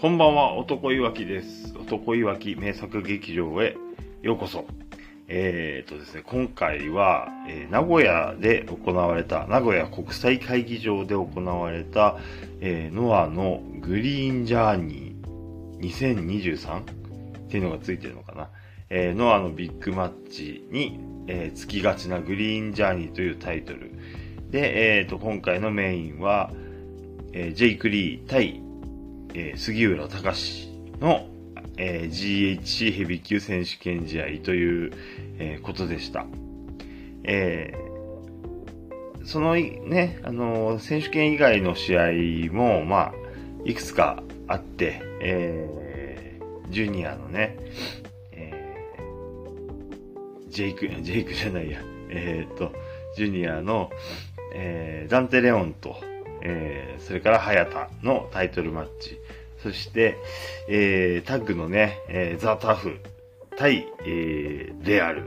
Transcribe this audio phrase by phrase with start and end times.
[0.00, 1.74] こんばんは、男いわきです。
[1.76, 3.76] 男いわき名作劇場へ
[4.22, 4.64] ようこそ。
[5.28, 12.16] えーとですね、今回は、えー名古屋で行われた、名古屋国際会議場で行われた、
[12.62, 16.80] えーノアのグリーンジャーニー 2023?
[16.80, 16.84] っ
[17.50, 18.48] ていうのがついてるのかな。
[18.88, 23.92] えーノアのビッグマッチに、えーつきがちなグリーンジャーニーというタイトル。
[24.48, 26.50] で、えーと、今回のメインは、
[27.34, 28.62] えージェイク・リー対、
[29.34, 30.68] えー杉浦隆
[31.00, 31.26] の、
[31.76, 34.92] えー GHC ヘビー級選手権試合という、
[35.38, 36.26] えーことでした。
[37.24, 37.90] えー
[39.24, 43.14] その、ね、あの選手権以外の試合も、まあ、
[43.64, 47.56] いくつかあって、えージュニアのね、
[48.32, 52.72] えージェイク、ジェイクじゃないや、えーっと、
[53.16, 53.90] ジュニアの、
[54.54, 55.96] えーダンテ・レオンと、
[56.42, 59.18] えーそれから早田のタイトルマッチ。
[59.62, 60.16] そして、
[60.68, 62.98] えータッグのね、えーザ・タフ
[63.56, 65.24] 対、えーレアル。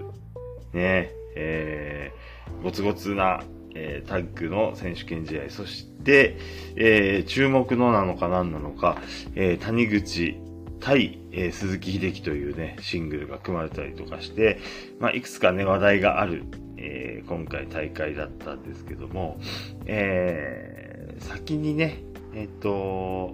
[0.74, 3.44] ね、えーゴツゴツな、
[3.76, 5.50] えータッグの選手権試合。
[5.50, 6.38] そして、
[6.76, 8.98] えー注目のなのか何なのか、
[9.36, 10.38] えー谷口
[10.80, 14.60] 対、えー鈴木秀樹というね、シングルが組まれたりとかして、
[15.00, 16.44] まあ、いくつかね、話題がある、
[16.78, 19.40] えー今回大会だったんですけども、
[19.86, 20.83] えー
[21.20, 23.34] 先にね、えっ、と、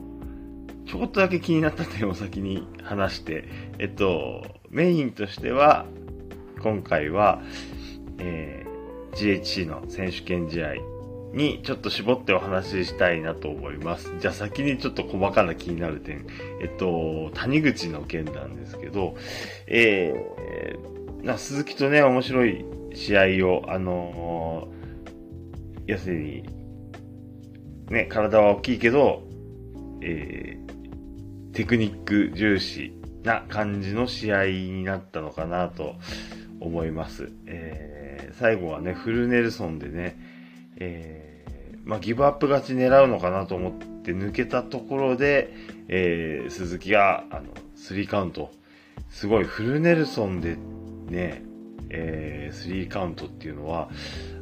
[0.86, 3.46] ちょっとだけ気になった点を先に話して、
[3.78, 5.86] えっと、メインとしては、
[6.62, 7.42] 今回は、
[8.18, 8.70] えー
[9.14, 10.76] GHC の選手権試合
[11.34, 14.12] にちょっと絞ってお話ししたいなと思います。
[14.20, 16.26] じゃあ先にちょっと細かな気になる点。
[16.62, 19.16] えっと、谷口の件なんですけど、
[19.68, 24.80] えー、な鈴木とね、面白い試合を、あのー
[25.86, 26.44] 要するに、
[27.90, 29.24] ね、体は大きいけど、
[30.02, 32.94] えー、テクニック重視
[33.24, 35.96] な感じの試合になったのかなと
[36.60, 37.32] 思います。
[37.46, 38.10] えー
[38.40, 40.16] 最後はね、フルネルソンでね、
[40.78, 45.52] えーまあ、ギブアップ勝ち狙うのかなと思って抜けたところで、
[45.88, 48.52] えー鈴木が、あの、スリーカウント。
[49.10, 50.58] すごい、フルネルソンで
[51.08, 51.44] ね、
[51.90, 53.90] えー、スリーカウントっていうのは、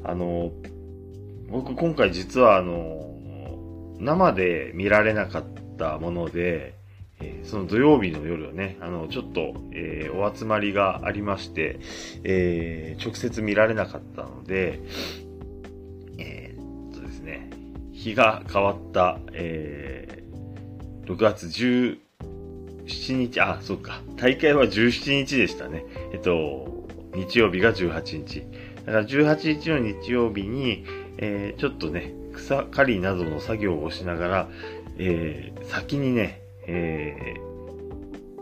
[0.03, 0.51] あの、
[1.49, 3.06] 僕今回実はあの、
[3.99, 5.43] 生で見られなかっ
[5.77, 6.75] たもので、
[7.19, 11.79] えその土曜日の夜はね、あの、ちょっと、えーお集まりがありまして、
[12.23, 14.79] えー直接見られなかったので、
[16.17, 17.49] えーっとですね、
[17.91, 20.27] 日が変わった、えー
[21.07, 21.97] 6月17
[23.15, 25.85] 日、あ、そうか、大会は17日でしたね。
[26.13, 28.43] えっと、日曜日が18日。
[28.85, 30.85] だから18日の日曜日に、
[31.17, 34.49] えーちょっとね、草刈りなどの作業をしながら、
[34.97, 37.47] えー先にね、えー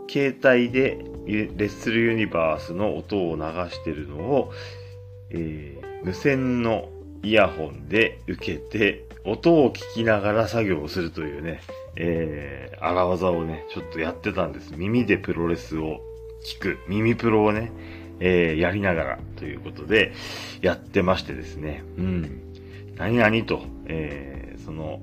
[0.08, 4.52] 携帯でレッスルユニバースの音を流してるのを、
[5.30, 6.88] えー無線の
[7.22, 11.60] イヤホンで受けて、音を聞きながら作業をするというね、
[11.96, 14.74] えー、荒技をね、ちょっとやってたんです。
[14.76, 16.00] 耳でプロレスを
[16.44, 17.72] 聞く、耳プロをね、
[18.20, 20.12] えーやりながらということで、
[20.60, 22.40] やってましてですね、うん。
[22.96, 25.00] 何々と、えーその、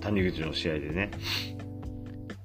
[0.00, 1.10] 谷口の試合でね、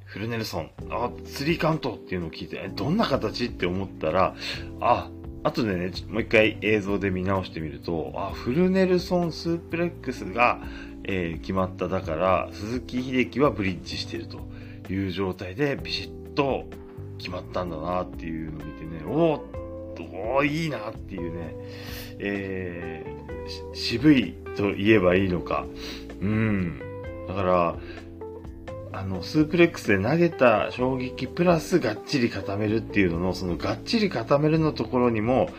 [0.05, 4.35] フルネルソン、あ、スリーカウントっていうのを聞いて、どんな形って思ったら、
[4.79, 5.09] あ、
[5.43, 10.59] 後でね、もう一回映像で見直してみると、あ、フルネルソンスープレックスが、
[11.03, 11.87] えー決まった。
[11.87, 14.39] だから、鈴木秀樹はブリッジしてると
[14.89, 16.65] いう状態で、ビシッと
[17.17, 19.65] 決まったんだなっていうのを見てね、おー
[20.01, 21.55] おーいいなっていうね、
[22.19, 23.15] えー
[23.73, 25.65] 渋いと言えばいいのか。
[26.21, 26.81] うん。
[27.27, 27.75] だから、
[28.91, 35.49] あの、スープレックスで投げた衝撃プラスがっちり固めるっていうのの、そのがっちり固めるのところにも、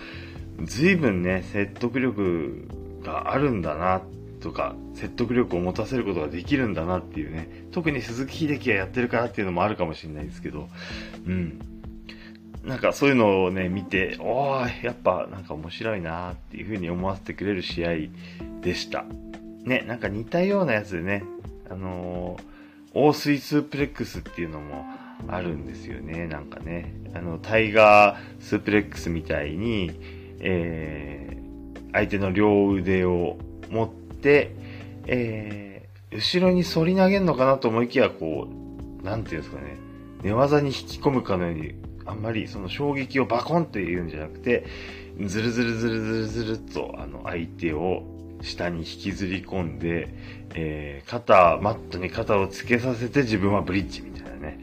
[0.65, 2.67] 随分ね、説得力
[3.05, 4.03] があるんだな、
[4.41, 10.69] とか、説得力を持たせることができるんだなっていうね、特に鈴木秀樹がやってるからっていうのもあるかもしれないですけど、
[11.27, 11.59] うん。
[12.67, 17.91] なんかそういうのをね、見て、おー、やっぱなんか面白いなっていうふうに思わせてくれる試合
[18.61, 19.05] でした。
[19.65, 21.23] ね、なんか似たようなやつでね、
[21.71, 24.85] あのー、大水スープレックスっていうのも
[25.29, 26.93] あるんですよね、なんかね。
[27.15, 29.93] あの、タイガースープレックスみたいに、
[30.41, 33.39] えー、相手の両腕を
[33.71, 34.51] 持って、
[35.07, 38.49] えー、後ろに反り投げるのかなと思いきや、こ
[39.03, 39.77] う、なんていうんですかね、
[40.25, 41.75] 寝技に引き込むかのように、
[42.07, 44.67] あんまりその衝撃をバコンって言うんじゃなくて、
[45.25, 48.03] ずるずるずるずるずるっと、あの、相手を
[48.43, 50.09] 下に引きずり込んで、
[50.55, 54.61] えー、肩、マットに肩をつけさせて自分はブリッジみたいなね、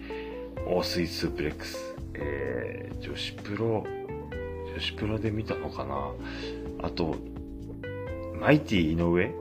[0.67, 1.95] 大水スープレックス。
[2.15, 3.85] えー、女子プロ、
[4.73, 6.11] 女子プロで見たのかな
[6.83, 7.15] あと、
[8.39, 9.31] マイティ井上？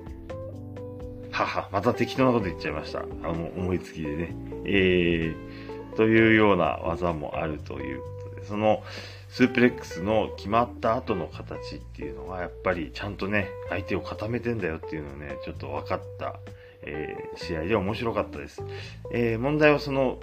[1.30, 3.00] はは、また適当なこと言っちゃいました。
[3.00, 4.36] あの、思いつきでね。
[4.64, 8.82] えー、というような技もあるということで、その、
[9.28, 16.38] スープレックスの決まった後の形っていうのは、やっぱりちゃんとね、相手を固めてんだよっていうのをね、ちょっと分かった、
[16.82, 18.62] えー、試合で面白かったです。
[19.10, 20.18] えー、問題はその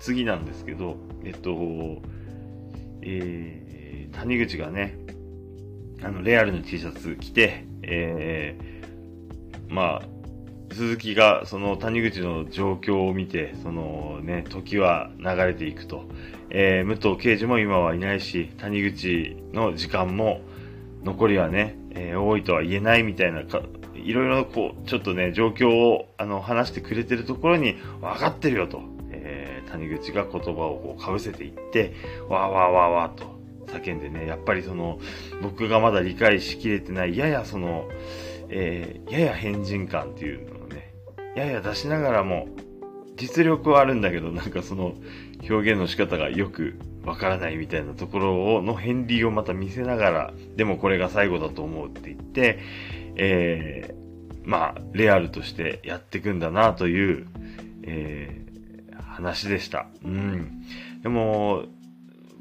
[0.00, 1.50] 次なんですけど、えっと、
[3.02, 4.96] えー、谷口がね、
[6.02, 10.08] あの、レアルの T シャツ着て、えー、まあ、
[10.72, 16.04] 鈴木がその谷口の状況を見て、そのね、時は流れていくと。
[16.50, 20.40] えー、武藤刑事も今はいないし、谷口の時間も
[21.02, 23.62] 残りはね、えー、多いとは言えないみたいなか、
[23.94, 28.80] いろいろこう、ちょっとね、状況をあの話してくれてるところに、分かってるよと、
[29.10, 31.94] えー、谷口が言葉をこうかぶせていって、
[32.28, 33.36] わーわーわーわーと
[33.66, 34.98] 叫んでね、やっぱりその、
[35.42, 37.88] 僕がまだ理解しきれてない、ややその、
[38.48, 40.55] えー、やや変人感っていうの、
[41.36, 42.48] やや出しながらも、
[43.16, 44.94] 実力はあるんだけど、なんかその、
[45.48, 52.58] 表現の仕方がよくわからないみたいなところを、の片鱗をまた見せながら、でもこれが最後だと思うって言って、
[53.16, 57.26] えー、まあ、レアルとしてやっていくんだなという、
[57.82, 59.88] えー、話でした。
[60.04, 60.62] うん。
[61.02, 61.64] でも、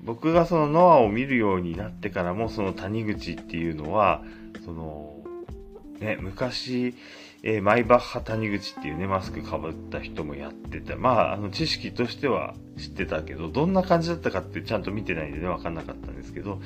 [0.03, 4.24] 僕がそのノアを見るようになってからも、その谷口っていうのは、
[4.63, 5.18] その、
[6.00, 6.95] ね、昔、
[7.47, 16.59] えー、マイバッハ谷口っていうね、マスクかぶった人もやってて、まあ、あの、知識としては知ってたけど、どんな感じだったかってちゃんと見てないんでね、わかんなかったんですけど、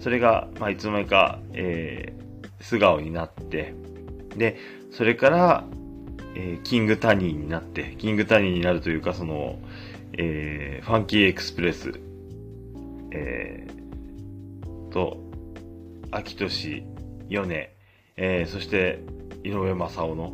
[0.00, 3.74] それが、まあ、いつの間にか、えー、素顔になって、
[4.36, 4.58] で、
[4.90, 5.64] それから、
[6.34, 9.60] えー、キングタニーになって、キングタニーになるというか、その、
[10.14, 11.92] えー、ファンキーエクスプレス、
[13.12, 15.16] えー、と、
[16.10, 16.84] 秋年、
[17.28, 17.76] 米、
[18.16, 18.98] えー、そして、
[19.44, 20.32] 井上正雄の、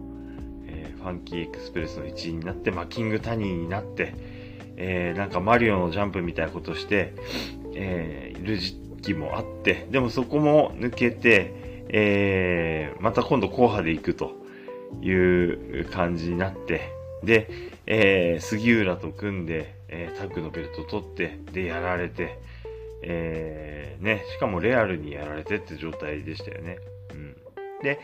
[0.66, 4.14] えー、ファンキーエクスプレスの一員になって、まあ、キングタニーになって、
[4.76, 7.12] えー、なんかマリオのジャンプみたいなことして、
[7.74, 11.52] えー、いる時期もあって、でもそこも抜けて、
[11.88, 14.32] えー、また今度後派で行くと
[15.02, 16.92] いう感じになって、
[17.24, 17.50] で、
[17.86, 22.38] えー、杉浦と組んで、えー、タッグのベルト取って、で、やられて、
[23.02, 26.78] えー、ね、しかもレアルにやられてって状態でしたよね。
[27.12, 27.36] うん。
[27.82, 27.98] で、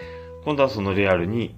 [0.46, 1.56] 今度はそのレアルに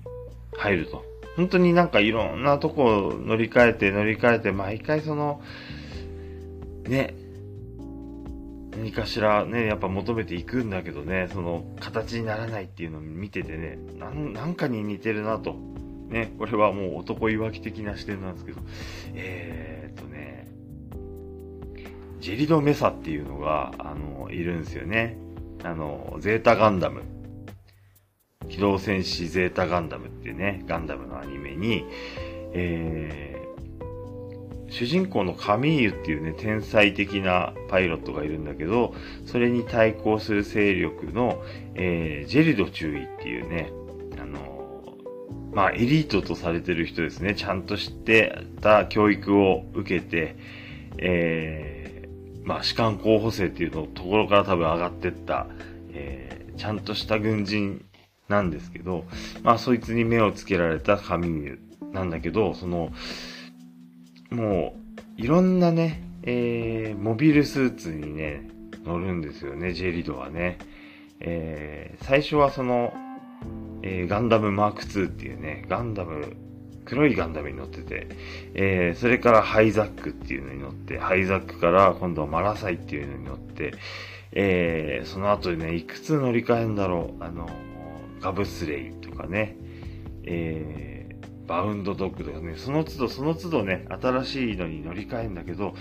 [0.56, 1.04] 入ると。
[1.36, 5.42] 本当になんかいろんなとこを乗り換えて乗り換えて、毎回その、
[6.84, 7.14] ね、
[8.72, 15.54] 何かしらね、やっぱ求めていくんだけどね、その形にならないっていうのを見ててね、なんなんかに似てるなと。
[16.08, 18.62] ね、これはもう男いわき的な視点なんですけど、
[19.14, 20.48] えー、っとね、
[22.20, 25.18] ジェリド・メサっていうのが、あの、いるんですよね。
[25.62, 27.02] あの、ゼータ・ガンダム
[28.48, 31.84] 機動戦士ゼータガンダムっていうね、ガンダムのアニメに、
[32.52, 38.94] えー、主人公のカミーユっていうね、天才的なパイロットがいるんだけど、
[39.26, 41.42] それに対抗する勢力の、
[41.74, 43.70] えー、ジェリド注意っていうね、
[44.20, 47.34] あのー、まあ、エリートとされてる人ですね。
[47.34, 50.36] ちゃんと知ってた教育を受けて、
[50.98, 55.46] えー、まあ、士官候補生っていうのところから多分上がってった、
[55.92, 57.84] えー、ちゃんとした軍人
[58.28, 59.04] なんですけど、
[59.42, 61.52] まあそいつに目をつけられたカミ
[61.92, 62.92] なんだけど、その、
[64.30, 64.74] も
[65.18, 68.48] う、いろんなね、えー、モビルスーツにね、
[68.84, 70.58] 乗るんですよね、ジェリドはね。
[71.20, 72.92] えー、最初はその、
[73.82, 76.36] えー、ガンダムマーク2っていうね、ガンダム、
[76.84, 78.08] 黒いガンダムに乗ってて、
[78.54, 83.74] えー、それからハイザックっていうのに乗って、ハイザックから今度はマラサイっていうのに乗って、
[84.32, 87.48] えー、その後にね、いくつ乗り換えんだろう、あの、
[88.20, 89.56] ガブスレイとかね、
[90.24, 95.74] えー、バウンドドッグとかね、その都度その都度ね、新しいのに乗り換えるんだけど、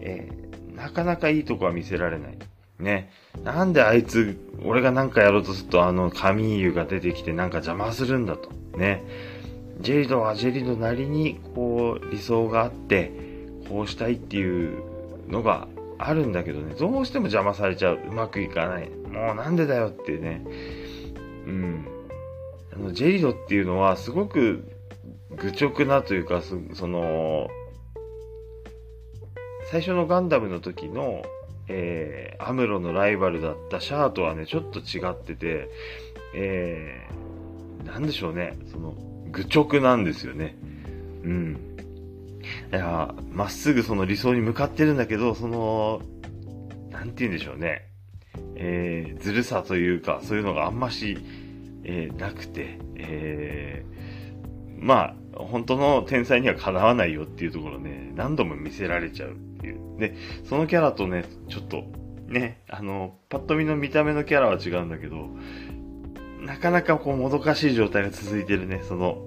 [0.00, 2.38] えー、なかなかいいとこは見せられない。
[2.78, 3.10] ね。
[3.42, 8.50] なんであいつ、俺がなんかやろうとするとあのカミーユが出てきてなんか邪魔するんだと。
[8.76, 9.02] ね。
[9.80, 13.12] ジェリドはジェリドなりにこう理想があって、
[13.68, 14.82] こうしたいっていう
[15.28, 18.00] のがあるんだけどね、どうしても邪魔されちゃう。
[18.08, 18.90] うまくいかない。
[18.90, 20.44] もうなんでだよってね。
[21.46, 21.86] うん。
[22.72, 24.64] あの、ジェリドっていうのはすごく
[25.30, 27.48] 愚直なというか、その、
[29.70, 31.22] 最初のガンダムの時の、
[31.68, 35.68] えー、アムロのライバルだったシャアとはね、ちょっと違ってて、
[36.34, 38.94] えー、なんでしょうね、その、
[39.30, 40.56] 愚直なんですよね。
[41.24, 41.76] うん。
[42.72, 46.00] いや、まっすぐその理想に向かってるんだけど、その、
[46.90, 47.85] なんて言うんでしょうね。
[48.56, 51.18] えー、ずるさというか、そういうのがあんまし、
[51.84, 59.98] えー、なくて、えー、まあ、本当の天才にはかなわないよっていうところね、何度も見せられちゃうっていう。
[59.98, 60.14] で、
[60.44, 61.84] そのキャラとね、ちょっと、
[62.26, 65.28] ね、あの、パッと見の見た目のキャラは違うんだけど、
[66.40, 69.18] なかなかこうもどかしい状態が続いてるね、その、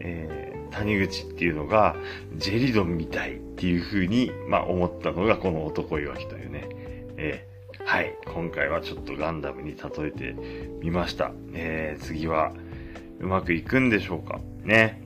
[0.00, 1.96] えー、谷口っていうのが、
[2.36, 6.68] ジェリドンみたいっていう風に、まあ思ったのがこの男いわきというね、
[7.16, 7.47] え、
[7.88, 10.36] はい、今回はちょっとガンダムに例えて
[10.82, 11.32] みました。
[11.54, 12.52] えー、次は、
[13.18, 14.40] うまくいくんでしょうか？
[14.62, 15.00] ね。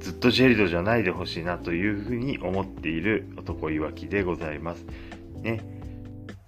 [0.00, 4.86] ずっとジェリドじゃないでほしいなというふうに思っている男いわきでございます。
[5.42, 5.60] ね。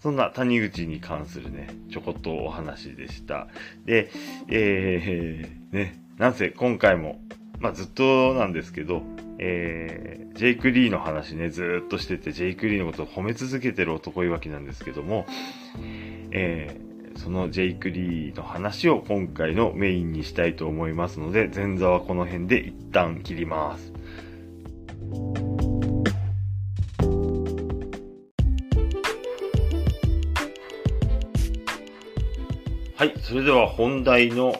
[0.00, 3.48] そんな谷口に関するね、ちょこっとお話でした。
[3.84, 4.10] で、
[4.48, 7.20] えー、ね、なんせ今回も、
[7.58, 9.02] まあずっとなんですけど、
[9.38, 15.26] えー、ジェイク・リーの話ね、ずっとしてて、ジェイク・リーのことを褒め続けてる男いわきなんですけども、
[16.30, 23.92] えー、そのジェイク・リーの話を今回のメインにしたいと思いますので、前座はこの辺で一旦切ります。
[32.96, 33.12] はい。
[33.20, 34.58] それでは本題の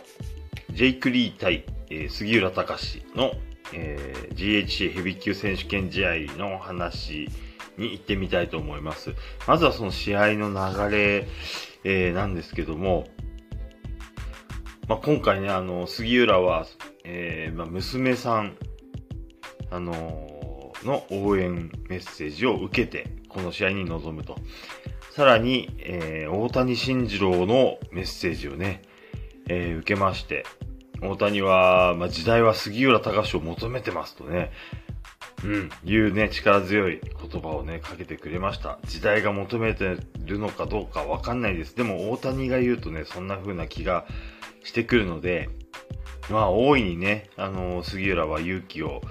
[0.73, 3.33] ジェイク・リー対、えー、杉浦隆の、
[3.73, 7.29] えー、GHC ヘビー級選手権試合の話
[7.77, 9.15] に行ってみたいと思います。
[9.47, 11.27] まずはその試合の流れ、
[11.85, 13.07] えー、なんですけども、
[14.89, 16.67] まあ、今回ね、あの、杉浦は、
[17.05, 18.57] えー、まあ、娘さん、
[19.71, 24.37] あのー、の応援メッセージを受けて、この試合に臨むと。
[25.11, 28.83] さらに、えー、大谷慎次郎のメッセージをね、
[29.49, 30.45] えー、受けまして、
[31.03, 34.51] 大谷は、まあ、時代は杉浦隆を求めてますとね、
[35.45, 38.79] うん、いうね、力強い言葉をね、かけてくれました。
[38.85, 41.77] 時代が求めてるのかどうかわかんないです。
[41.77, 44.07] でも大谷が言うとね、そんな風な気が
[44.65, 45.51] してくるので、
[46.31, 49.03] まあ大いにね、あのー、杉浦は勇気を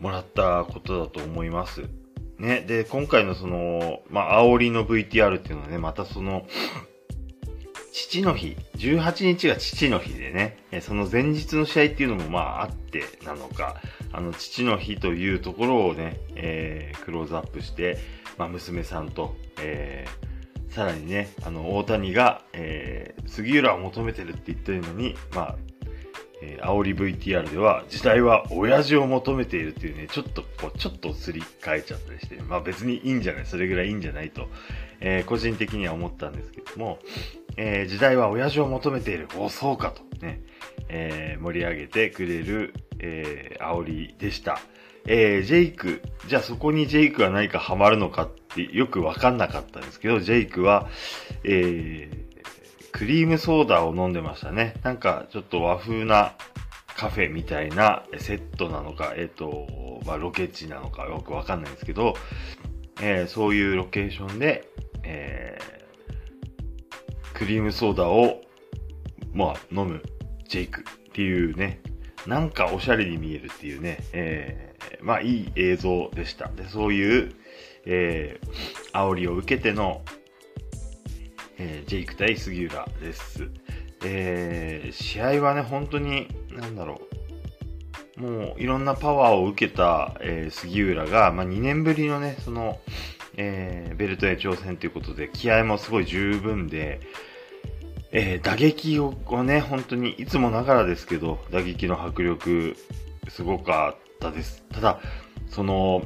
[0.00, 1.84] もらったことだと思います。
[2.38, 6.46] ね、で、今回のその、まあ、煽りの VTR っていうのはね、またその、
[7.94, 13.76] 父の日、18日が父の日でね、その前日の試合っていうのもまああってなのか、
[14.12, 17.98] あの父の日というところをね、えー、クローズアップして、
[18.36, 25.56] まあ娘さんと、えー、さらにね、あの大谷が、えー、杉浦を求めてるって言ってるのに、まあ
[26.44, 34.48] えー、煽り VTR では、時代は親父を求めているっていうね、ちょっとこう、ちょっとすり替えちゃったりして、まあ別にいいんじゃない、それぐらいいいんじゃないと、
[35.00, 36.98] えー、個人的には思ったんですけども、
[37.56, 40.42] えー、時代は親父を求めている、お、そうかとね、
[40.88, 44.60] えー、盛り上げてくれる、えー、煽りでした。
[45.06, 50.88] えー、ジェイク、じゃあそこにジェイクは何かハマるのかってよくわかんなかったんですけど、ジェイクは、
[51.44, 52.33] えー、
[52.94, 54.74] クリームソーダを飲んでましたね。
[54.84, 56.36] なんかちょっと和風な
[56.96, 62.14] カフェみたいなセットなのか、えっ、ー、と、まあ、ロケ地なのかよくわかんないんですけど、
[63.02, 64.68] えー、そういうロケーションで、
[65.02, 68.42] えー、クリームソーダを、
[69.32, 70.00] まあ、飲む
[70.46, 71.80] ジェイクっていうね、
[72.28, 76.46] なんかおしゃれに見えるっていうね、えー、まあいい映像でした。
[76.46, 77.34] で、そういう、
[77.86, 80.02] えー、煽りを受けての
[81.58, 83.48] えー、ジェイク対杉浦です。
[84.04, 87.00] えー、試合はね、本当に、なんだろ
[88.18, 88.20] う。
[88.20, 92.78] もう、いろんなパワーを受けた、えー、杉浦が、まあ、2年ぶりのね、その、
[93.36, 97.00] えー、ベルトへ挑戦ということで、気合もすごい十分で、
[98.12, 102.76] えー、打撃をね、本当にいつもながらですけど、打撃の迫力、
[103.28, 104.62] すごかったです。
[104.72, 105.00] ただ、
[105.48, 106.04] その、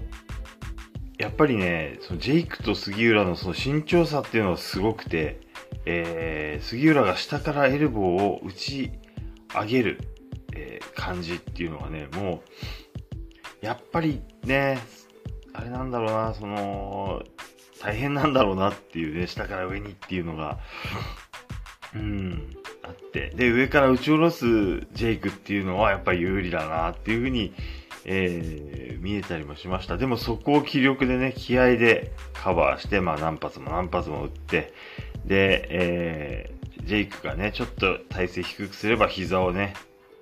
[1.18, 5.40] やっぱりね、そのジェイクと杉浦のその身長差っていうのはすごくて、
[5.84, 8.92] えー、杉浦が下からエルボーを打ち
[9.52, 9.98] 上げる、
[10.54, 12.42] えー、感じっていうのがね、も
[13.62, 14.78] う、やっぱりね、
[15.52, 17.24] あれなんだろうな、その、
[17.80, 20.60] 大変なんだろうなっていうね、下から上にっていうのが、
[21.96, 23.30] うん、あって。
[23.30, 24.44] で、上から打ち下ろす
[24.92, 27.54] ジェイクっていうのはやっぱり有利だなっていうふうに
[28.04, 29.96] えー、見えたりもしました。
[29.96, 34.72] でもそこを気力でね、気合でカバーして、まあ何発も何発も打って、
[35.24, 39.74] で、えー、ジェイクがね、ちょっと体勢低くすれば膝をね、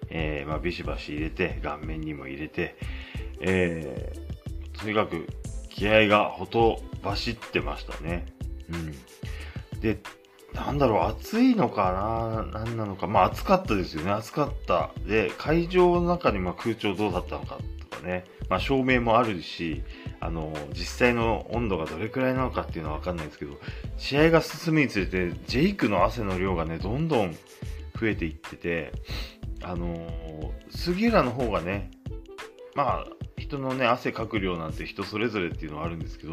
[0.09, 2.77] えー、まあビシバシ入れて、顔面にも入れて、
[3.41, 5.27] えー、とにかく
[5.69, 8.27] 気合がほとばしってましたね。
[8.71, 9.81] うん。
[9.81, 9.99] で、
[10.57, 11.93] なんだろう、暑いのか
[12.53, 13.07] な何なのか。
[13.07, 14.11] まあ暑かったですよね。
[14.11, 14.91] 暑かった。
[15.07, 17.59] で、会場の中にま空調どうだったのか
[18.03, 18.25] ね。
[18.49, 19.83] まあ照明もあるし、
[20.19, 23.59] あの、実際の温度がどれくらいなのかっていうのはわかんないですけど、
[23.99, 27.37] 試合が進むにつれて、ジェイクの汗の量がね、どんどん
[28.01, 28.93] 増えていってて、
[29.63, 31.91] あの杉浦の方がね、
[32.75, 33.07] まあ、
[33.39, 36.33] 人のね、汗かく量なんて人それぞれっていうのはあるんですけど、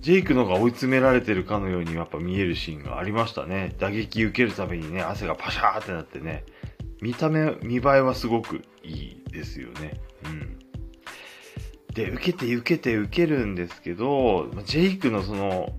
[0.00, 3.74] ジェイクの方が追い詰められてるかのようにやっぱ見えるシーンがありましたね。
[3.78, 6.44] 打撃受けるためにね、汗がパシャーってなってね、
[7.00, 10.00] 見た目、見栄えはすごくいいですよね。
[10.24, 10.58] うん。
[11.94, 15.72] で、受けて受けて受けるんですけど、ジェイクのその、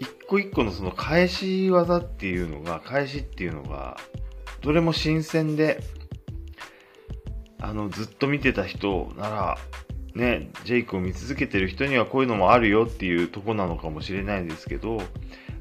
[0.00, 3.96] 一個一個のその返し技っていうのが、返しっていうのが、
[4.62, 5.80] どれも新鮮で、
[7.60, 9.58] あの、ずっと見てた人なら、
[10.16, 15.02] ね、ジェイクを見続けてる人にはこういうのもあるよっていうとこなのかもしれないですけど、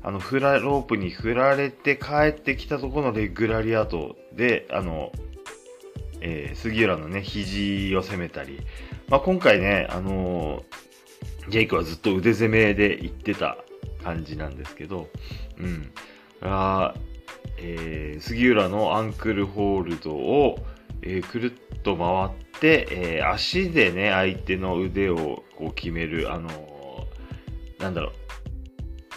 [0.02, 5.12] あの、フラ、ロープに振られて帰ってきたところのレグラリアートで、あの、
[6.22, 8.62] えー、杉浦のね、肘を攻めたり、
[9.10, 13.58] まあ、今回ね、あのー、ジェイクはずっと腕攻めで行ってた
[14.04, 15.10] 感じなんですけど、
[15.60, 15.92] うん。
[16.42, 16.96] あ
[17.58, 20.60] えー、杉浦のアンクルホールドを、
[21.06, 28.12] えー、くるっと回って、えー、足でね、相手の腕をこう決める、あのー、なんだろ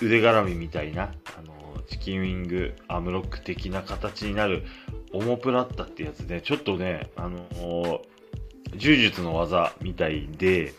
[0.01, 4.65] う、腕絡みみたいな、あのチキンウィング、アームロック的な形になる、
[5.13, 8.03] オモプラッタってやつで、ちょっとね、あの
[8.77, 10.75] 柔術の技みたいで、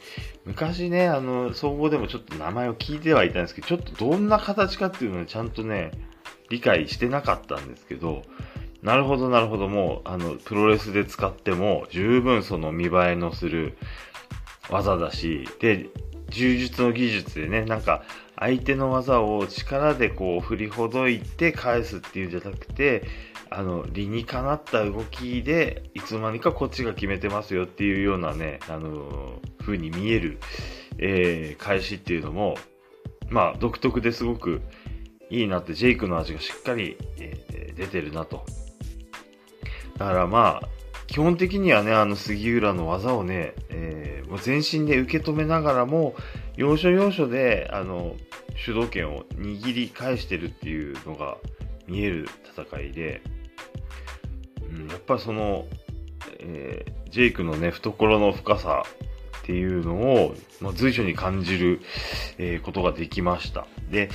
[0.45, 5.91] 昔ね、あの、総合でもちょっと名前を聞いてはいたんですけど、ちょっとどんな形かっていうのをちゃんとね、
[6.49, 8.23] 理解してなかったんですけど、
[8.81, 13.77] なるほど、なるほど、もう、あの、プロレスで使っても、十分その見栄えのする
[14.69, 15.89] 技だし、で、
[16.29, 18.03] 柔術の技術でね、なんか、
[18.37, 23.03] 相手の技を力でこう振りほどいて返すっていうんじゃなくて、
[23.49, 30.39] あの、理にかなった動きで、いつの間にかこっちが決めてますよっていうようなね、あの、風に見える、
[30.99, 32.55] えー、返しっていうのも、
[33.29, 34.61] まあ、独特ですごく
[35.29, 38.45] いいなって、ジェイクの味がしっかり、えー、出てるなと。
[39.99, 40.69] だからまあ、
[41.07, 46.15] 基本的にはね、あの杉浦の技をね、えー、もう全身で受け止めながらも、
[46.55, 48.15] 要所要所で、あの、
[48.55, 51.37] 主導権を握り返してるっていうのが
[51.87, 53.21] 見える戦いで、
[54.71, 55.65] うん、やっぱその、
[56.39, 58.83] えー、ジェイクのね、懐の深さ
[59.39, 61.81] っていうのを、まあ、随所に感じる、
[62.37, 63.67] えー、ことができました。
[63.91, 64.09] で、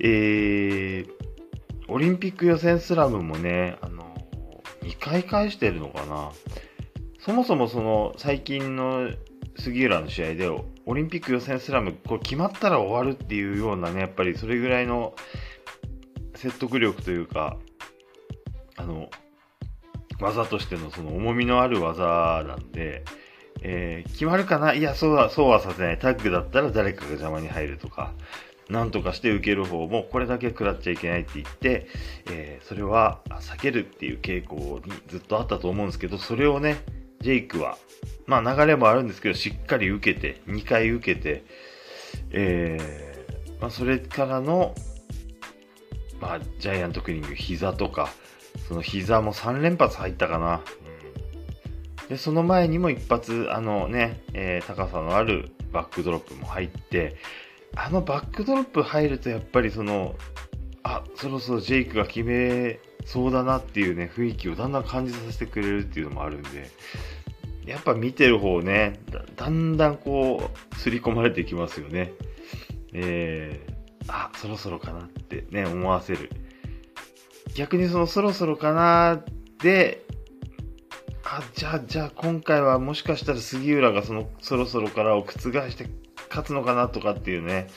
[0.00, 1.08] えー、
[1.88, 4.07] オリンピック予選スラムもね、あの、
[4.88, 6.32] 2回返してるのかな？
[7.20, 9.10] そもそもその最近の
[9.58, 15.14] 杉浦の試合でオリンピック予選スラムこれ決まったら終わるっていうようなねやっぱりそれぐらいの
[16.34, 17.58] 説得力というか
[18.76, 19.10] あの
[20.20, 23.04] 技としてのその重みのある技なんで、
[23.60, 24.72] えー、決まるかな？
[24.72, 25.98] いやそうはそうはさせない。
[25.98, 28.14] タッグだったら誰かが邪魔に入るとか
[28.68, 31.86] なんとかして受ける方もこれだけ食らっちゃいけないって言って、
[32.30, 36.82] えー、それは避けるっていう傾向にずっとあったと思うんですけど、それをね、
[37.20, 37.78] ジェイクは、
[38.26, 41.44] まあ流れもあるんですけど、しっかり受けて、2回受けて、
[42.30, 44.74] えー、まあそれからの、
[46.20, 48.10] まあジャイアントクリニング、膝とか、
[48.68, 50.60] その膝も3連発入ったかな。
[52.08, 57.16] で、その前にも一発、あのね、えー、高さのあるバックドロップも入って、
[57.74, 60.16] あのバックドロップ入るとやっぱりその、
[60.82, 66.70] あ、そろそろジェイクが決めそうだなっていうね、雰囲気をだんだん感じさせてくれるっていうのもあるんで、
[67.66, 69.00] やっぱ見てる方ね、
[69.36, 72.12] だんだんこう、刷り込まれていきますよね。
[72.92, 76.30] えー、あ、そろそろかなってね、思わせる。
[77.54, 79.22] 逆にそのそろそろかな
[79.62, 80.04] で、
[81.24, 85.32] あ、じゃあ、じゃあ今回はもしかしたら杉浦がそのそろそろからを覆
[85.70, 85.86] して
[86.28, 87.68] 勝つのかなとかっていうね、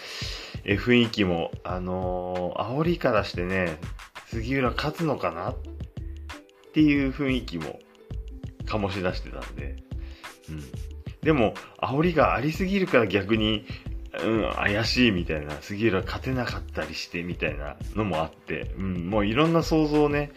[0.63, 3.79] え雰囲気も、あのー、煽りからしてね、
[4.27, 5.55] 杉浦勝つのかなっ
[6.73, 7.79] ていう雰囲気も
[8.65, 9.75] 醸し出してたんで、
[10.49, 10.63] うん。
[11.21, 13.65] でも、煽りがありすぎるから逆に、
[14.23, 20.31] うん、怪しいみたいな、杉浦勝てなかったりしてみたいなのもあって、うん、もういろんな想像をね、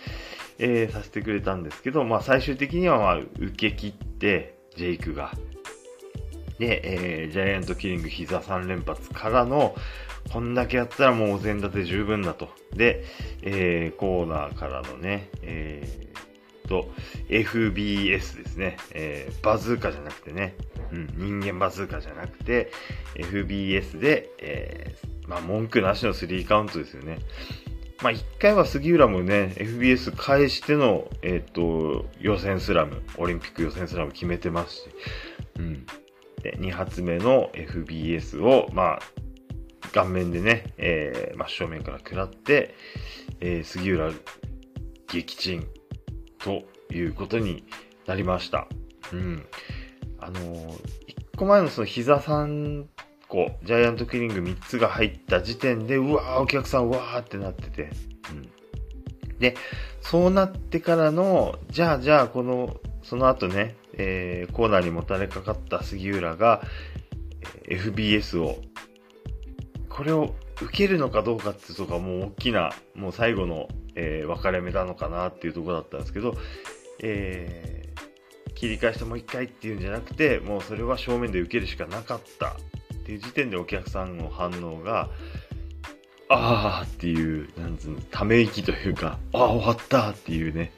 [0.58, 5.32] えー、させてくれたんですけど、まあ最終的にはまあ受け切って、ジェイクが、
[6.58, 6.80] で、
[7.22, 9.74] えー、ジャイアントキリング膝3連発からの、
[10.32, 12.48] こんだけやったらもうお膳立て十分だと。
[12.74, 13.04] で、
[13.42, 16.90] えー、コーナーからのね、えー、と、
[17.28, 20.54] FBS ですね、えー、バズーカじゃなくてね、
[20.92, 22.70] うん、人間バズーカじゃなくて、
[23.14, 27.18] FBS で、えー、まあ文句なしの3カウントですよね。
[28.02, 34.82] まあ一回は杉浦もね、FBS 返しての、えっ、ー、と、予選スラム、オリンピック予選スラム決めてますし、
[35.58, 35.86] うん。
[36.44, 39.00] で、2発目の FBS を、まあ、
[39.92, 42.74] 顔面でね、えー、真正面から食らって、
[43.40, 44.12] えー、杉浦
[45.10, 45.66] 撃沈
[46.38, 47.64] ということに
[48.06, 48.68] なりました。
[49.12, 49.46] うん。
[50.20, 50.68] あのー、
[51.32, 52.84] 1個前のその膝3
[53.26, 57.90] 個、ジャイアントキリング3つが入った時点で、うわー、お客さん、うわーってなってて。
[58.32, 59.38] うん。
[59.38, 59.56] で、
[60.02, 66.62] そうなってからの、じゃあ、じゃあ、この、その後ね、えー、コーナーにもたれかかった杉浦が、
[67.68, 68.58] FBS を、
[69.88, 76.34] これを受けるのかどうかっていうとこもう大きな、もう最後の、えー、分かれ目なのかなっていうとこだったんですけど、
[77.00, 82.56] えー、切り返してもう一回っていうんじゃなくて、もうそれは正面で受けるしかなかった
[82.94, 85.10] っていう時点でお客さんの反応が、
[86.28, 90.72] あーっていう、なんつうの、ため息というか、ああ、終わったっていうね、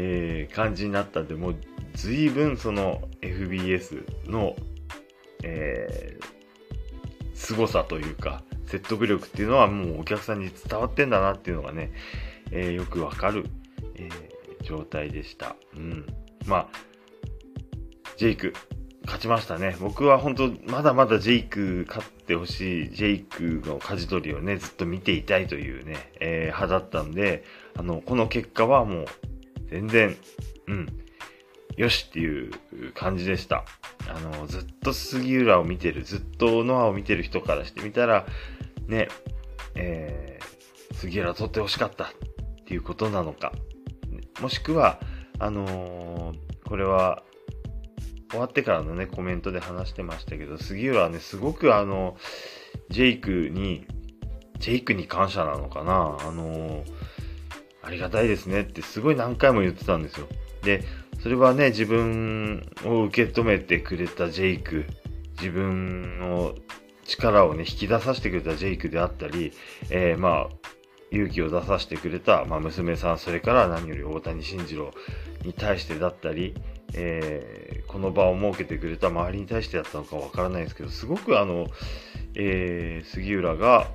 [0.00, 1.56] えー、感じになったんで、もう
[1.94, 4.54] 随分その FBS の、
[5.42, 11.90] えー、凄さというか、説得力っていうのはもうお客さんに伝わってんだなっていうのがね、
[12.52, 13.46] えー、よくわかる、
[13.96, 15.56] えー、状態でした。
[15.74, 16.06] うん。
[16.46, 16.68] まあ、
[18.16, 18.52] ジェイク、
[19.04, 19.76] 勝ちましたね。
[19.80, 27.42] 僕は本当まだまだジェイク勝ってほしい、ジェイクの舵取りをね、ずっと見ていたいというね、えー、派だったんで、
[27.76, 29.06] あの、この結果はもう、
[29.70, 30.16] 全然、
[30.66, 30.86] うん、
[31.76, 32.50] よしっていう
[32.94, 33.64] 感じでした。
[34.08, 38.26] あの、ずっと杉浦を見てる、ずっとノアを見てる人からしてみたら、
[38.86, 39.08] ね、
[39.74, 42.08] えー、杉浦取ってほしかったっ
[42.66, 43.52] ていうことなのか。
[44.40, 45.00] もしくは、
[45.38, 47.22] あのー、これは、
[48.30, 52.16] 終わってからのね、コメントで話してましたけど、杉浦はね、すごくあの、
[52.90, 53.86] ジェイクに、
[54.58, 56.97] ジェイクに感謝なのかなあのー、
[57.88, 60.26] ありがたいですねってすごい何回も言ってたんですよ。
[60.62, 60.84] で、
[61.22, 64.84] それはね、自分を受け止めてくれたジェイク、
[65.38, 66.54] 自分の
[67.06, 69.54] 力をね、引き出させてくれたジェイクであったり、
[69.88, 70.68] えー、まあ、
[71.10, 74.90] 勇気を出させてくれた、まあ、娘さん、それから何より大谷慎次郎
[75.42, 76.54] に対してだったり、
[76.92, 81.68] えー、この場を設けてくれた周りに対してだったのかわからないですけど、すごくあの、
[82.34, 83.88] えー、杉浦が、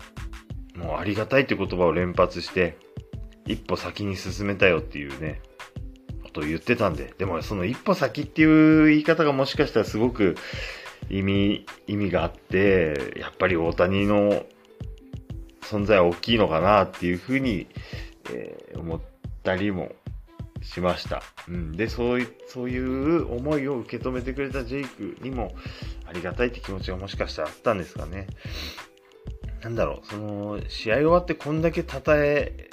[0.75, 2.75] もうありがたいって言葉を連発して、
[3.45, 5.41] 一歩先に進めたよっていうね、
[6.23, 10.35] ことを言ってたんで、でもその一歩先っていう言い方がもしかしたらすごく
[11.09, 14.45] 意味、意味があって、やっぱり大谷の
[15.61, 17.67] 存在は大きいのかなっていうふうに、
[18.31, 19.01] えー、思っ
[19.43, 19.91] たりも
[20.61, 21.23] しました。
[21.47, 21.71] うん。
[21.73, 25.53] で、そういう、そういう思いを受け止めてくれたジェイクにも
[26.05, 28.27] ありがたいって気持ちがもしかしたらあったんですかね。
[29.61, 32.69] なんだろう、その、試合終わってこんだけ称え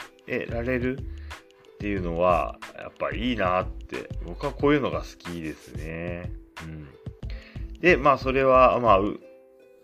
[0.51, 6.33] られるっていうのは、やっぱいいなって、僕はこういうのが好きですね。
[6.65, 6.89] うん。
[7.81, 8.99] で、まあそれは、まあ、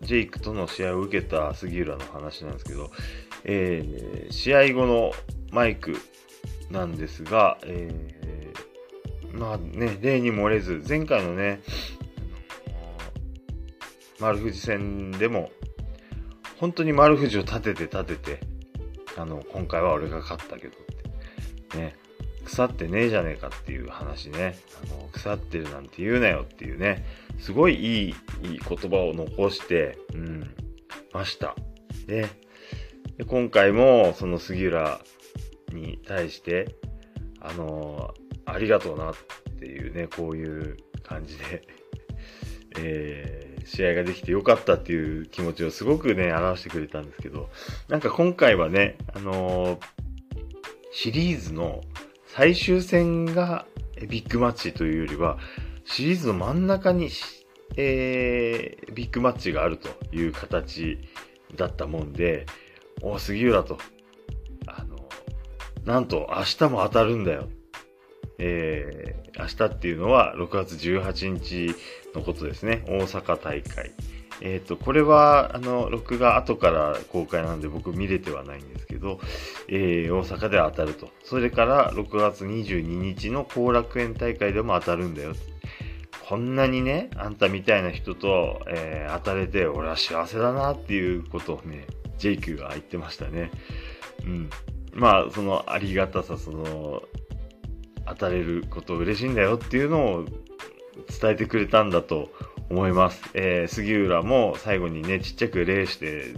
[0.01, 2.91] ジェイクとの試合を受けた杉浦の話なんですけど、
[3.43, 5.11] えー、試合後の
[5.51, 5.95] マイク
[6.69, 11.61] なんですが、えー、まあね、例に漏れず、前回のね、
[14.19, 15.51] 丸藤戦でも、
[16.59, 18.39] 本当に丸藤を立てて立てて、
[19.17, 21.95] あの、今回は俺が勝ったけどって、ね、
[22.45, 27.05] 腐ってねえじゃねえかっていう話ね、あの、腐ってるなんて言うなよっていうね、
[27.39, 30.55] すごいいい、いい言葉を残して、うん、
[31.13, 31.55] ました。
[32.05, 32.27] で、
[33.17, 35.01] で今回もその杉浦
[35.73, 36.75] に対して、
[37.41, 38.13] あの、
[38.45, 39.15] ありがとうなっ
[39.59, 41.67] ていうね、こういう感じで。
[42.79, 47.49] えー、試合ができてよかったっていう気持ちをすごくね、表してくれたんですけど、
[47.87, 50.07] なんか今回はね、あのー
[50.99, 51.81] シリーズの
[52.25, 53.67] 最終戦が
[54.09, 55.37] ビッグマッチというよりは、
[55.85, 57.11] シリーズの真ん中に、
[57.75, 60.97] えー、ビッグマッチがあるという形
[61.55, 62.47] だったもんで、
[63.03, 63.77] お、杉浦と、
[64.65, 64.97] あの、
[65.85, 67.47] なんと明日も当たるんだよ。
[68.39, 71.75] えー、明日っていうのは6月18日
[72.13, 72.83] のことですね。
[72.87, 73.91] 大阪大会。
[74.41, 79.19] えっ、ー、と、これは、あの、録画後から公開なんで僕見れてはないんですけど、
[79.67, 81.09] えー、大阪では当たると。
[81.23, 85.33] それから、6月22日の後楽園大会でも当たるんだよ。
[86.27, 91.87] こんなにね、あんたみたいな人と、えー、当たれて、俺は幸せだなっていうことをね、
[92.19, 93.49] JQ が言ってましたね。
[94.23, 94.49] うん。
[94.93, 97.01] まあ、そのありがたさ、その、
[98.07, 100.25] 当たれること嬉しいんだよっていうのを
[101.19, 102.29] 伝えてくれたんだと
[102.69, 103.21] 思います。
[103.33, 106.33] えー、杉浦も最後にね、ちっちゃく礼して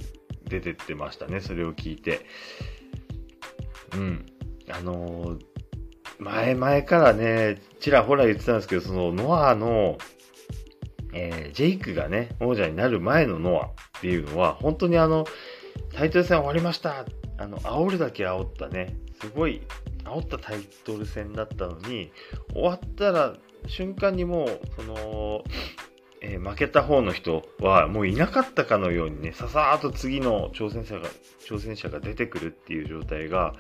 [0.48, 2.26] 出てってましたね、それを聞いて。
[3.94, 4.26] うん。
[4.70, 5.40] あのー、
[6.20, 9.98] 前々からね、ちらほら言ってたんですけど、そのノアの、
[11.14, 15.26] えー、ジェイクがね、王者になる前のノアっていうのは、本当にあの、
[15.94, 17.06] タイトル戦終わりました
[17.38, 19.62] あの、煽るだけ煽ったね、すごい
[20.04, 22.12] 煽ったタイトル戦だったのに、
[22.54, 23.36] 終わったら
[23.68, 25.44] 瞬間にもう、その、
[26.22, 31.10] えー、負けた方の人はもういなかったかのようにね、ささーっと次の挑戦者が、
[31.48, 33.54] 挑戦者が出てくるっていう状態が、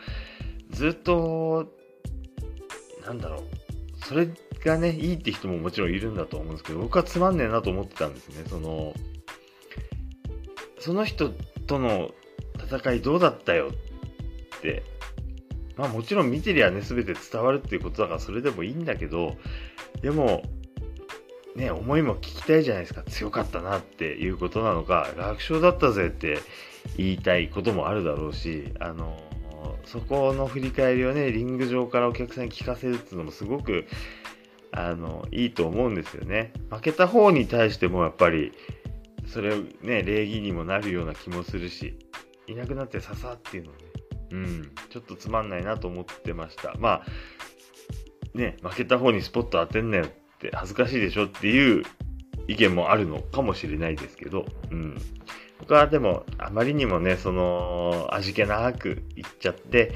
[0.71, 1.67] ずっと、
[3.05, 4.29] なんだろう、それ
[4.63, 8.43] がね、いいって人ももちろんいるんだと思うんですけど、僕はつまんねえなと思ってたんですね。
[8.47, 8.93] その、
[10.79, 11.29] その人
[11.67, 12.11] との
[12.65, 13.71] 戦いどうだったよ
[14.57, 14.83] って、
[15.79, 19.37] まあもちろん見てりゃね、全て伝わるっていうことだからそれでもいいんだけど、
[20.01, 20.43] でも、
[21.55, 23.01] ね、思いも聞きたいじゃないですか。
[23.03, 26.39] 強かったなっていうことなのか、楽勝だったぜって
[26.97, 29.17] 言いたいこともあるだろうし、あの、
[29.85, 33.85] そこの振り返りをね、リング上からお客さんに聞かせるっていうのもすごく、
[34.71, 36.51] あの、いいと思うんですよね。
[36.69, 38.51] 負けた方に対してもやっぱり、
[39.25, 41.97] それね、礼儀にもなるような気もするし、
[42.47, 43.88] いなくなってささっていうのね、
[44.31, 46.73] うん、ちょっとつまんないなと思ってました。
[46.79, 50.07] まあ、ね、負けた方にスポット当てんなよっ
[50.39, 51.83] て恥ずかしいでしょっていう
[52.47, 54.97] 意見もあるのかもしれないですけど、うん。
[55.59, 59.93] 僕はでも、あまりにもね、その、味気なく言っちゃって、うん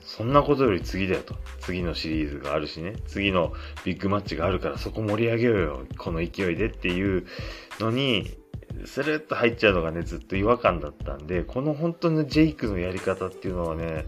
[0.00, 1.34] そんなことより次だよと。
[1.60, 2.94] 次のシリーズがあるしね。
[3.06, 3.52] 次の
[3.84, 5.86] ビッグマッチがあるからそこ盛り上げようよ。
[5.98, 7.26] この勢いでっていう
[7.78, 8.38] のに、
[8.84, 14.06] スルッと入っちゃうのがね、ずっと違和感だったんで、この本当にジェイクのやり方っていうのはね、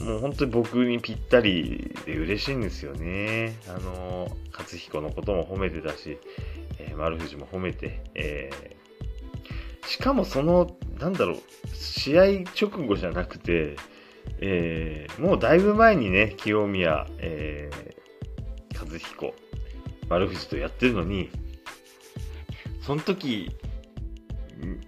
[0.00, 3.56] もう本当に僕にぴったりで嬉しいんですよね。
[3.68, 6.18] あの、勝彦のことも褒めてたし、
[6.78, 11.38] えー、丸藤も褒めて、えー、しかもその、なんだろう、
[11.74, 12.24] 試合
[12.60, 13.76] 直後じゃなくて、
[14.38, 19.34] えー、もうだいぶ前にね、清宮、えー、和彦、
[20.08, 21.30] 丸藤とやってるのに、
[22.80, 23.54] その時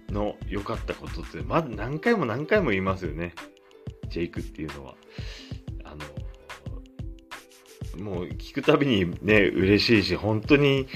[0.09, 3.33] の良かったことって、まだ何回も何回も言いますよね。
[4.09, 4.95] ジェイクっていうのは。
[5.83, 5.95] あ
[7.97, 10.87] の、もう聞くたびにね、嬉しいし、本当に、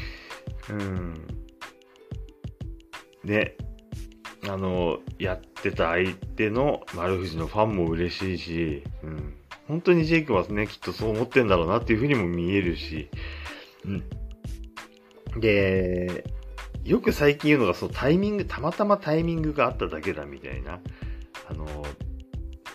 [0.70, 1.28] うん、
[3.24, 3.56] ね、
[4.48, 9.34] あの、やってた相手の丸藤のファンも嬉しいし、うん、
[9.68, 13.10] 本当にジェイクはね、きっとそう思ってんだろうなっていうふうにも見えるし、
[13.86, 14.04] うん。
[15.40, 16.24] で、
[16.88, 20.80] よく最近言うのが、そう、タイミング、たまたまタイミングがあっただけだみたいな。
[21.50, 21.68] あの、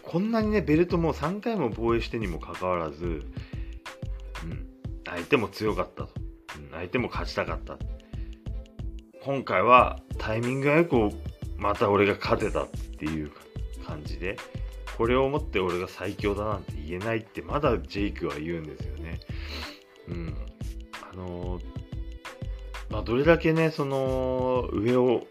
[0.03, 3.09] こんなにね、ベルトも3回も防衛してにもかかわらず、う
[4.47, 4.67] ん、
[5.07, 6.11] 相手も強かったと。
[6.59, 7.79] うん、相手も勝ちたかった。
[9.25, 10.97] 今回はタイミングがよく
[11.57, 13.33] また俺が勝てたっていう
[13.87, 14.37] 感じで、
[14.99, 19.21] これをもって俺が最強だなんて言えないってまだジェイクは言うんですよね。
[20.09, 20.37] うん。
[21.11, 21.82] あのー
[22.93, 25.27] まあ、どれだけね、その、上を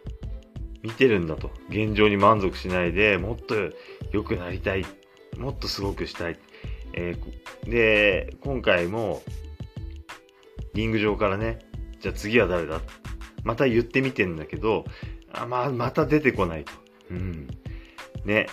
[0.82, 1.52] 見てるんだと。
[1.70, 3.56] 現状に満足しないで、もっと
[4.12, 4.86] 良くなりたい。
[5.38, 6.40] もっとすごくしたい。
[6.94, 9.22] えー、で、今回も、
[10.74, 11.60] リング上からね、
[12.00, 12.82] じゃあ次は誰だ？
[13.44, 14.86] また言ってみてんだけど、
[15.32, 16.72] あまあ、また出てこないと。
[17.12, 17.48] うん。
[18.26, 18.48] ね。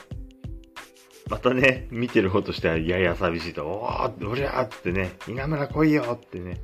[1.31, 6.59] またね、見てる方としてはやや寂しいと、おー、俺やってね、稲村来いよってね、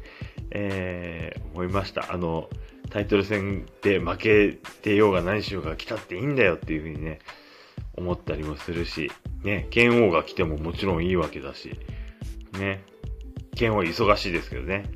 [0.50, 2.12] えー、思いました。
[2.12, 2.48] あの、
[2.90, 4.52] タイトル戦で負け
[4.82, 7.20] てようが何しようが来たっていいんだよっていうふうにね、
[7.96, 9.10] 思ったりもするし、
[9.42, 11.78] ね、剣王が来てももちろんいいわけだし、
[12.58, 12.84] ね、
[13.54, 14.90] 剣王忙しいですけどね。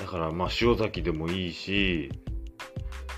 [0.00, 2.10] だからまあ塩崎でもいいし、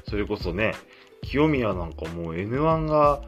[0.09, 0.75] それこそね、
[1.23, 3.23] 清宮なんかもう N1 が、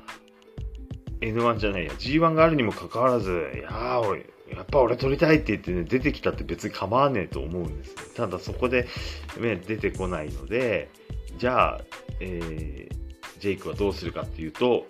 [1.20, 8.14] N1 じゃないや、G1 があるにもかかわらず、いやーおい、やっぱ俺撮りたいって言ってね、出てきたって別に構わねえと思うんです。
[8.14, 8.86] ただそこで、
[9.40, 10.88] ね、出てこないので、
[11.38, 11.80] じゃあ、
[12.20, 14.86] えー、ジェイクはどうするかっていうと、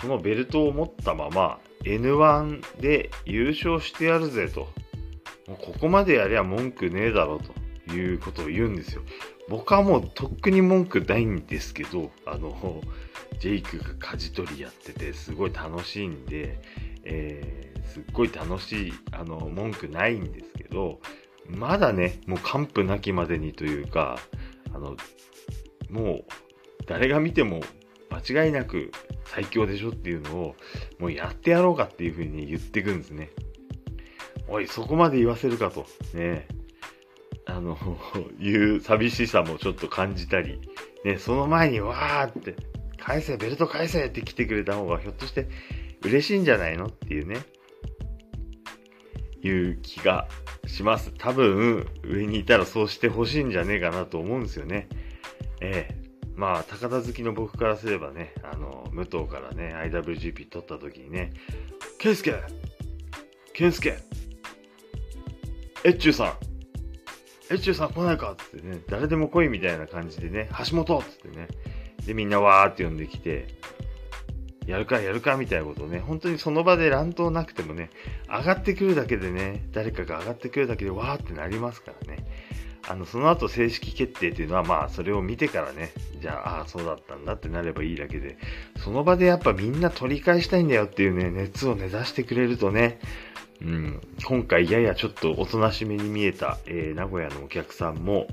[0.00, 4.68] このベルトを持ったまま N1 で優勝してやるぜと。
[5.46, 7.40] もうここまでやりゃ文句ねえだろ
[7.86, 9.02] ということを言うんですよ。
[9.48, 12.82] 僕はもうとっくに文句ないんですけど、あの、
[13.40, 16.60] ジェイクが舵取りやっててすごい楽しいんで、
[17.04, 21.00] えー、すっごい楽しい、あの、文句ないんですけど、
[21.46, 24.18] まだね、もう完膚なきまでにというか、
[24.72, 24.96] あの、
[25.90, 26.24] もう、
[26.86, 27.60] 誰が見ても
[28.10, 28.90] 間違いなく
[29.24, 30.56] 最強でしょっていうのを、
[30.98, 33.30] もうやってやろうかっていう風に言ってくんですね。
[34.48, 36.48] おい、そこまで言わせるかと、ね、
[37.46, 37.76] あの、
[38.38, 40.60] いう寂しさもちょっと感じたり、
[41.04, 42.56] ね、その前にわーって、
[42.98, 45.48] 返せ、ベルト返せって来てくれた方がひょっとして
[46.02, 46.86] 嬉しいんじゃないの？
[46.86, 47.38] っていうね。
[49.42, 50.28] いう気が
[50.66, 51.12] します。
[51.16, 54.88] 多分、上にいたらそうしてほしいんじゃねえかなと思うんですよね。
[55.60, 56.00] ええ
[56.36, 61.32] まあ、高田好きの僕からすればね、あの、武藤からね、IWGP 取った時にね、
[61.98, 62.34] ケンスケ
[63.52, 63.98] ケンスケ
[65.84, 66.26] エッチューさん
[67.52, 71.48] エッチューさん来ないかつってね、誰でも来いみたいな感じでね、橋本つってね、
[72.06, 73.48] で、みんなわーって呼んできて、
[74.70, 77.90] やるかやるかみたいなことをね、本当にその場で乱闘なくてもね、
[78.28, 82.24] 上がってくるだけでね、誰かが上がってくるだけでわーってなりますからね。
[82.88, 88.38] あの、その後正式決定っていうのは、まあ、それを見てからね、じゃあ、ああ、そうだったんだってなればいいだけで、
[88.78, 92.98] その場でやっぱみんな取り返したいんだよっていうね、熱を根ざしてくれるとね、
[93.62, 98.26] うん、今回ややちょっとおとなしめに見えた、えー、名古屋のお客さんも、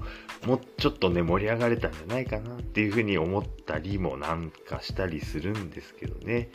[0.45, 6.50] もうちょっとね、盛り上がれたんじゃないかなっていうふうに思ったりもなんかしたりするんですけどね。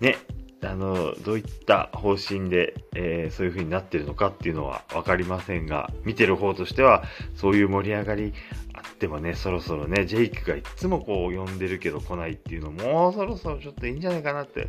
[0.00, 0.16] ね、
[0.62, 8.32] あの、どういった方針で、えー、そういう風になってるのかっていうのはわかりませんが、見てる方としては、そういう盛り上がり
[8.72, 14.68] あってもね、そろそろね、ジェイクがいつもこう呼んでるけど来ないっていうのも、うそろそろちょっといいんじゃないかなって、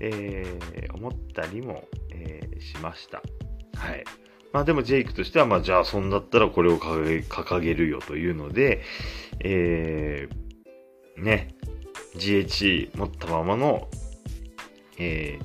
[0.00, 3.22] えー、思ったりも、えー、しました。
[3.76, 4.04] はい。
[4.54, 8.82] まあでもジェイクとしては、まあじゃあそんだったらこれを掲げ掲げるよというので、
[9.40, 11.54] えー、ね、
[12.16, 13.88] GHC 持ったままの
[14.98, 15.38] え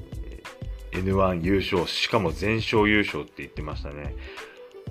[0.91, 4.15] ー、N1 優勝、しかも全勝優勝って言ってましたね。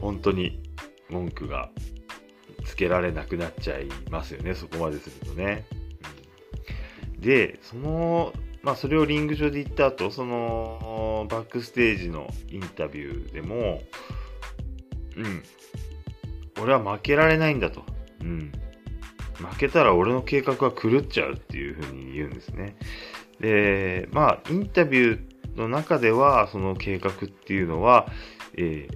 [0.00, 0.62] 本当に
[1.08, 1.70] 文句が
[2.64, 5.64] つけられなくなっちゃいますよね、そこまでするとね。
[7.18, 13.80] で、その、まあそれをリング上で言った後、そのバックステージのインタビューでも、
[15.16, 15.42] うん、
[16.62, 17.84] 俺は負けられないんだと。
[18.20, 18.52] うん。
[19.38, 22.76] 負けたら俺の計画は狂っちゃうっていうふうに言うんですね。
[23.40, 28.08] で、まあ、インタビューの中では、その計画っていうのは、
[28.56, 28.88] え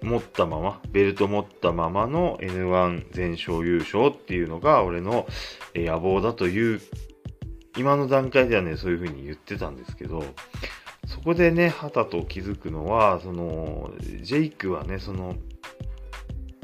[0.00, 5.26] ー、持ったまま、ベルト持ったままの N1 全勝優勝っていうのが俺の
[5.74, 6.80] 野望だという、
[7.76, 10.24] 今の段階ではね、そういうふうに言ってたんですけど、
[11.06, 15.36] そこでね、はたと気づくのは、その、ジェイクはね、その、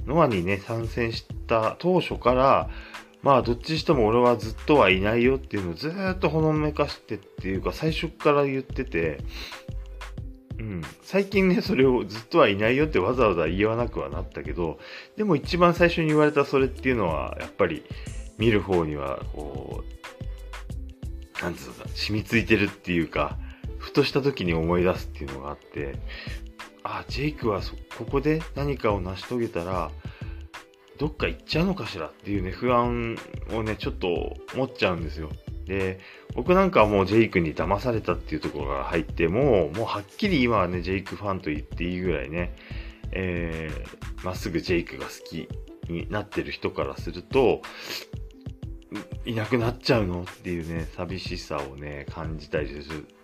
[0.07, 2.71] ノアにね、参戦した当初から、
[3.23, 9.19] まあ、どっちにしても俺はずっとはいないよっていうのをずっとほのめかしてっていうか、最初から言ってて、
[10.59, 10.83] うん。
[11.03, 14.79] 最近ね、それをずっとはいないよってわざわざ言わなくはなったけど、
[15.17, 17.85] でも一番最初に言われたそれっていうのは、やっぱり
[18.39, 19.98] 見る方には、こう、
[21.43, 23.37] なんつうのか、染みついてるっていうか、
[23.79, 25.95] ふとした時に思い出すっていうのがあって、
[26.83, 27.61] あ、ジェイクは
[27.97, 29.91] ここで何かを成し遂げたら、
[30.99, 33.17] どっか行っちゃうのかしらっていうね、不安
[33.53, 35.31] をね、ちょっと持っちゃうんですよ。
[35.67, 36.01] で、
[36.35, 42.57] 僕なんかはもうジェイクに騙されたっていうところが入っても、もうはっきり今はね、ジェイクファンと言っていいぐらいね、
[43.13, 45.49] えー、まっすぐジェイクが好き
[45.89, 47.63] になってる人からすると、
[49.25, 52.69] いなくなっちゃうのっていうね、寂しさをね、感じたり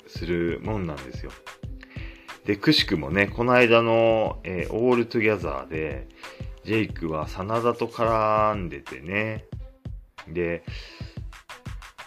[0.06, 1.32] するもんなんですよ。
[2.44, 6.08] で、くしくもね、この間の、えー、 ALL TOGETHER で、
[6.64, 9.46] ジェイクは SANADA と絡んでてね。
[10.28, 10.64] で、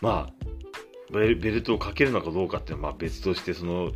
[0.02, 0.34] まあ、
[1.12, 3.91] ベルトをかけるのかどうかっていうのはまあ別として、その、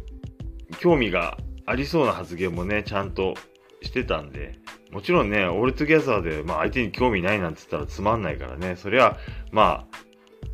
[0.80, 3.36] 興味がありそうな発言もね、ちゃんと
[3.82, 4.61] してたんで、
[4.92, 9.18] もちろんね、 ALL TOGETHER で、まあ相手に興味ないなんて言ったらつまんないからね、そりゃ、
[9.52, 9.98] まあ、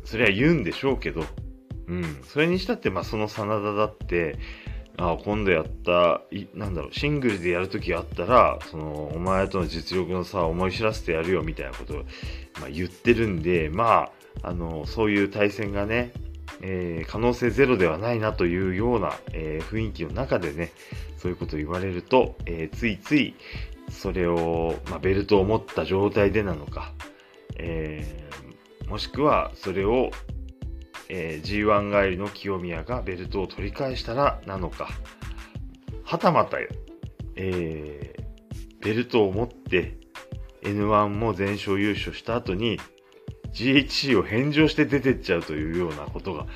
[0.04, 1.24] そりゃ言うんでしょうけど、
[1.88, 2.22] うん。
[2.24, 4.38] それにしたって、まあその真田だって、
[4.96, 11.96] あ今度やった、い、なんだろう、シングルでやるときあったら、その、お前との実力の差を思い知らせてやるよみたいなことを、
[12.60, 14.10] まあ、言ってるんで、ま
[14.42, 16.12] あ、あの、そういう対戦がね、
[16.62, 20.72] えー、可能性ゼロではないなというような、えー、雰囲気の中でね、
[21.16, 23.34] そういうことを言われると、えー、ついつい、
[23.90, 26.92] それを、まあ、ベルトを持った状態でなのか、
[27.56, 28.28] え
[28.88, 30.10] もしくはそれを
[31.08, 34.88] えー、G1 帰りの清宮がベルトを取り返したらなのか、
[36.04, 36.58] はたまた、
[37.36, 39.96] えー、ベルトを持って
[40.62, 42.78] N1 も全勝優勝した後に
[43.52, 46.46] GHC を返上して出てっちゃうというようなことが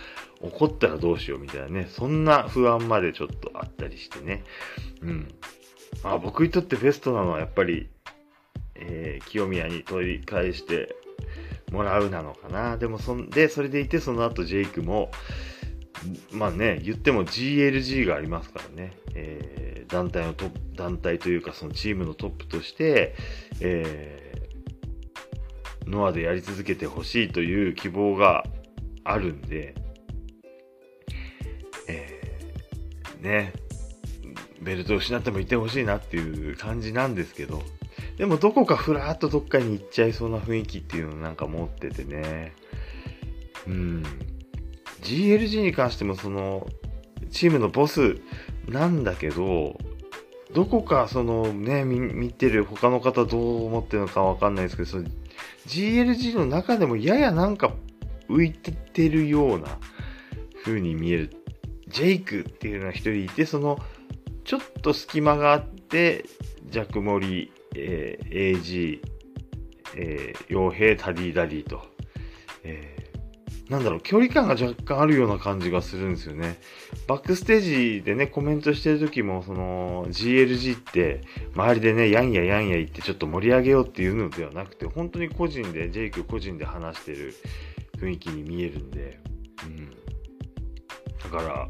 [0.42, 4.44] 起こったらどうしようみたいなね、そんな不安までちょっとあったりしてね。
[5.00, 5.28] うん。
[6.04, 7.88] あ僕にとってベストなのはやっぱり、
[8.74, 10.94] えー、清宮に取り返して
[11.70, 12.76] もらうなのかな。
[12.76, 15.10] でもそんで、それでいてその後ジェイクも、
[16.32, 23.14] まあね、言っても GLG がありますからね、えー、団体のト、団体というかそのチームのトップとして、
[23.60, 28.44] えー、ノアでやり続けてほしいという希望が
[29.04, 29.74] あるんで、
[31.88, 33.52] えー、ね、
[34.62, 37.62] ベルトを失ってもいてほしいなっていう感じなんですけど、
[38.16, 42.52] でもどこかふらーっとどっかに行っちゃいそうな雰囲気っていうのをなんか持っててね。
[43.66, 44.02] うん。
[45.02, 46.66] GLG に関してもその、
[47.30, 48.18] チームのボス
[48.68, 49.78] なんだけど、
[50.54, 55.04] どこかそのね、見てる他の方どう思ってるのかわかんないですけど、その
[55.66, 57.72] GLG の中でもややなんか
[58.28, 59.78] 浮いててるような
[60.64, 61.36] 風に見える。
[61.88, 63.78] ジェイクっていうのが一人いて、その
[64.44, 66.24] ちょっと隙間があって、
[66.66, 69.00] ジャクモリ、えー、AG、
[69.96, 71.82] えー、傭兵、タディダディと、
[72.64, 76.58] えー、なんだろう、距離感が若干あるような感じがするんですよね。
[77.06, 81.22] バックステージでね、コメントしてる時も、その、GLG って、
[81.54, 87.34] 周りでね、やんややんや言ってちょっと盛り上げようっていうのではなくて、本当に個人で、ジェイク個人で話してる
[87.98, 89.20] 雰囲気に見えるんで、
[89.66, 89.90] うん。
[91.22, 91.68] だから、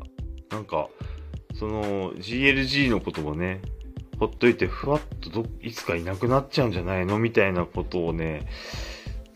[0.51, 0.89] なんか、
[1.63, 3.63] その GLG のこともね、
[4.19, 8.49] ほっといてふわっとど、いつかいなくなっちゃうんじゃないのみたいなことをね、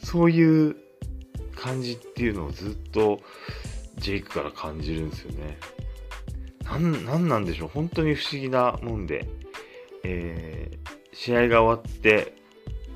[0.02, 0.76] そういう
[1.54, 3.20] 感じっていうのをずっと
[3.98, 5.56] ジェイクから感じるんですよね。
[6.64, 7.68] なん、なんなんでしょう。
[7.72, 9.28] 本当に不思議なもんで、
[10.02, 12.34] えー、試合が終わって、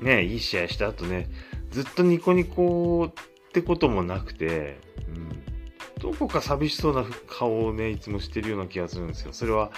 [0.01, 1.29] ね、いい試合した後ね、
[1.69, 4.77] ずっとニコニコってこともなくて、
[5.07, 5.50] うん、
[6.01, 9.33] どこか寂しそうな顔をね、いつもしてるような気がするんですよ。
[9.33, 9.71] それは、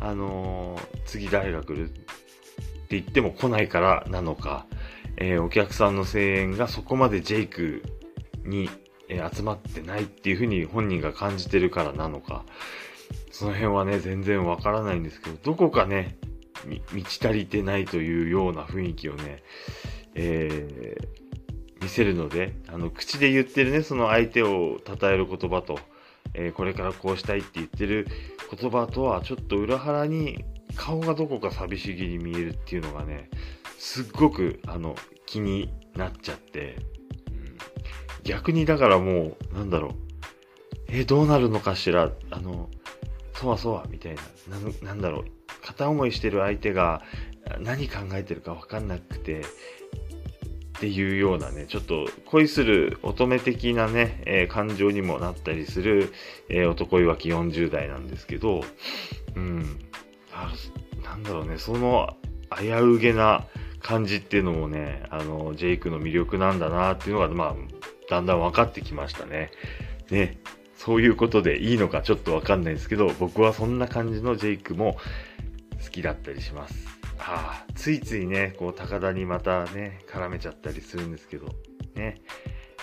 [0.00, 2.00] あのー、次誰が来るって
[2.90, 4.66] 言っても来ないからなのか、
[5.16, 7.82] えー、お客さんの声援がそこまでジェイク
[8.44, 8.68] に、
[9.08, 12.44] えー、集まってないっていうふうに本人が感じてるからなのか、
[13.30, 16.18] その辺はね、全然わからないんですけど、どこかね、
[16.92, 19.42] 満ち足りてないというような雰囲気をね、
[20.14, 21.21] えー、
[21.82, 25.78] 見せるので、あの、口で言ってるね、その相手を称える言葉と、
[26.34, 28.06] えー、これからこうしたいって言ってる
[28.56, 30.44] 言葉とはちょっと裏腹に
[30.76, 33.28] 顔がどこか寂しげに見えるっていうのがね、
[33.78, 34.94] すっごくあの
[35.26, 36.76] 気になっちゃって、
[37.28, 37.56] うん、
[38.24, 39.92] 逆にだからもう、なんだろう、
[40.88, 42.70] えー、どうなるのかしら、あの、
[43.34, 44.22] そわそわみたいな、
[44.58, 45.24] ななんだろう、
[45.62, 47.02] 片思いしてる相手が
[47.60, 49.42] 何考えてるかわかんなくて、
[50.82, 56.12] っていうようなね、ちょっと恋する乙女的なね、えー、感情にもなったりする、
[56.48, 58.64] えー、男いわき40代なんですけど、
[59.36, 59.78] うん。
[61.04, 62.16] なんだろうね、その
[62.50, 63.46] 危うげな
[63.80, 67.54] 感じっていうのもね、あの、ジェイクの魅力なんだなっていうのが、まあ、
[68.10, 69.52] だんだん分かってきましたね。
[70.10, 70.38] ね。
[70.76, 74.96] そういうことでいいのかちょっとわかんないですけど、僕はそんな感じのジェイクも
[75.80, 76.91] 好きだったりします。
[77.22, 81.46] はあ、ついついね、こう、高田にまたね、絡めちゃったりするんですけど、
[81.94, 82.20] ね、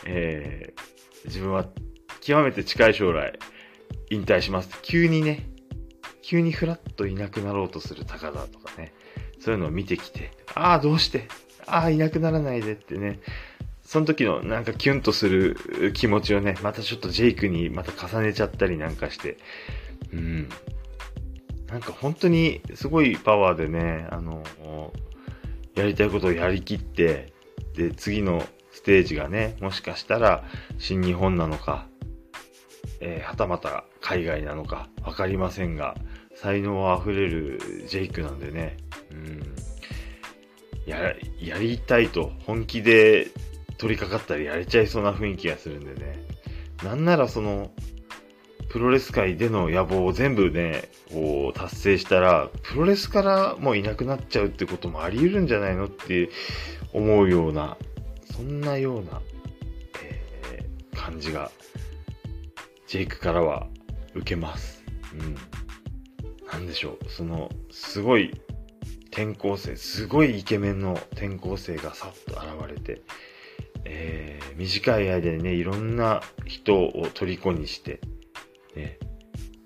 [0.05, 1.67] えー、自分は
[2.21, 3.37] 極めて近い将来、
[4.09, 4.69] 引退します。
[4.81, 5.45] 急にね、
[6.21, 8.93] 急にふらっといなくなろうとする高田とかね、
[9.39, 11.27] そういうのを見てきて、ああ、どうして？
[11.65, 13.19] ああ、いなくならないでってね、
[13.83, 19.37] その時のなんかキュンとする気持ちをね、またちょっとジェイクにまた重ねちゃったりなんかして、
[20.13, 20.49] うん、
[21.69, 24.43] なんか本当にすごいパワーでね、あの、
[25.75, 27.31] やりたいことをやりきって、
[27.75, 30.43] で、次のステージがね、もしかしたら
[30.77, 31.85] 新日本なのか、
[33.01, 35.95] えー、はたまた海外なのかわかりませんが、
[36.35, 38.77] 才能あふれるジェイクなんでね、
[39.11, 39.55] うん、
[40.89, 43.27] や、やりたいと本気で
[43.77, 46.25] 取り掛かったらやれちゃいそうな雰囲気がするんでね、
[46.83, 47.71] なんならその、
[48.69, 56.29] プロレス界での野望を全部ね、こう達成したら、プロレスからもういなくなっちゃうってこともあり得るんじゃないのって
[56.93, 57.77] 思うような、
[58.31, 59.21] そんなような、
[60.03, 61.51] えー、感じが、
[62.87, 63.67] ジェイクからは
[64.13, 64.83] 受けます。
[65.13, 65.35] うん。
[66.51, 68.39] なんでしょう、その、すごい
[69.07, 73.01] 転校生、すごいイケメンの転校生がさっと現れて、
[73.85, 77.99] えー、短い間でね、いろんな人を虜にして、
[78.75, 78.97] ね。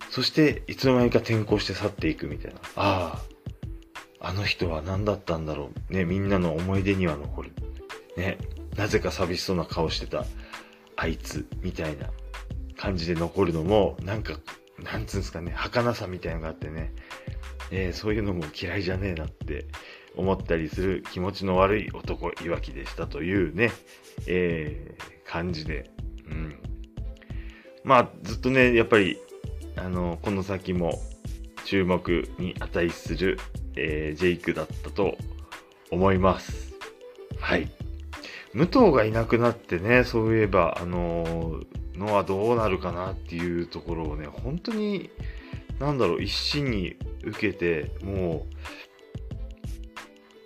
[0.10, 2.60] そして、いつの間にか転校して去っていくみたいな。
[2.76, 3.24] あ
[4.20, 5.94] あ、あの人は何だったんだろう。
[5.94, 7.52] ね、みんなの思い出には残る。
[8.16, 8.38] ね、
[8.78, 10.26] なぜか寂しそうな顔してた、
[10.96, 12.10] あいつ、みたいな
[12.78, 14.40] 感じで残るのも、なんか、
[14.80, 16.94] なんつうんですかね、儚さみたいなのがあってね、
[17.72, 19.66] えー、そういうのも嫌いじゃねえなって
[20.16, 23.72] 思ったりする気持ちの悪い男、いわきでしたというね、
[24.28, 25.90] えー、感じで、
[27.84, 29.20] まあ、ずっとね、やっぱり、
[29.76, 31.02] あの、この先も
[31.66, 33.40] 注目に値する、
[33.76, 35.18] えー、ジェイクだったと
[35.92, 36.74] 思います。
[37.40, 37.70] はい。
[38.54, 41.62] 武藤がいなくなってね、そういえば、あの
[41.96, 45.10] のはどうなるかなっていうところをね、本当に、
[45.80, 48.46] なんだろう、一心に受けて、も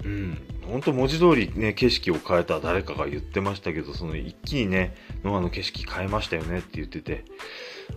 [0.04, 0.38] う、うん、
[0.68, 7.26] 本当文字通りね、景色を変えた誰かが言ってましたけど、その一気にね、ノアの景色変えましたよねって言ってて、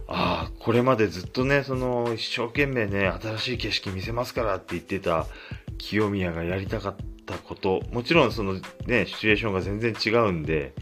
[0.07, 5.27] ああ、これまでずっとね、その一生懸命ね、新しい景色見せますからって言ってた
[5.79, 6.97] 清宮がやりたかっ
[7.27, 8.55] たこと、もちろんその
[8.87, 10.73] ね、シチュエーションが全然違うんで、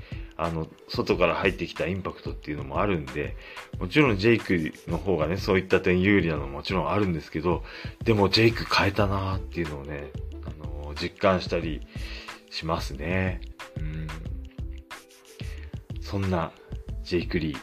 [0.41, 3.37] あの、外から入ってきたインパクトっていうのもあるんで、
[3.81, 7.65] もちろんジェイクの方がね、そういった点有利なのももちろんあるんですけど、
[8.05, 10.13] でもジェイク変えたなーっていうのをね、
[11.01, 11.87] 実感したり
[12.51, 13.41] しますね。
[13.79, 14.07] うん。
[16.01, 16.53] そんな
[17.03, 17.59] ジェイク・リー、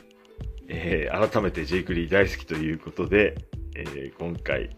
[0.67, 3.35] えー、改めてジェイク・リー大好きということで、
[3.75, 4.69] えー、今回、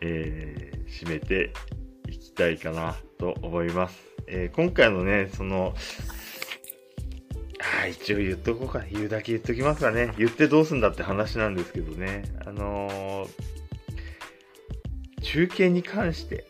[0.00, 1.52] えー、締めて
[2.08, 4.12] いきたいかなと思います。
[4.26, 5.74] え、今回のね、その、
[7.82, 8.82] あ一応言っとこうか。
[8.90, 10.12] 言うだけ言っときますかね。
[10.18, 12.24] 言ってどうすんだって話なんですけどね。
[12.44, 13.28] あの、
[15.22, 16.44] 中継に関して、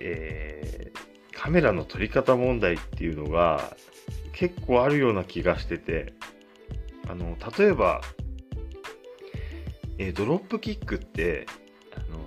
[0.00, 0.53] え、
[1.44, 3.76] カメラの撮り方問題っていうのが
[4.32, 6.14] 結構あるような気がしてて、
[7.06, 8.00] あの、例えば、
[9.98, 11.44] え、ドロップキックって、
[11.94, 12.18] あの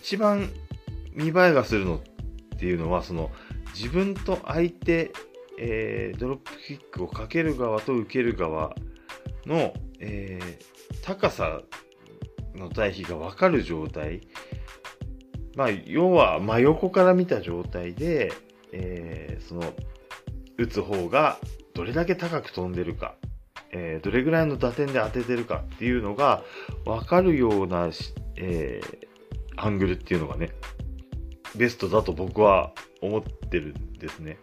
[0.00, 0.50] 一番
[1.12, 3.30] 見栄えがするのっていうのは、その、
[3.72, 5.12] 自分と相手
[5.58, 8.74] えー、ドロップキックをかける側と受ける側
[9.46, 11.60] の、えー、高さ
[12.56, 14.22] の対比が分かる状態。
[15.56, 18.32] まあ、要は真横から見た状態で、
[18.72, 19.72] えー、その、
[20.58, 21.38] 打つ方が
[21.74, 23.14] どれだけ高く飛んでるか、
[23.70, 26.42] えー、どれぐらいの打点で当ててるかっていうのが
[26.84, 27.90] 分かるような、
[28.36, 29.06] えー、
[29.56, 30.50] アングルっていうのがね、
[31.56, 34.38] ベストだと僕は思ってるんですね。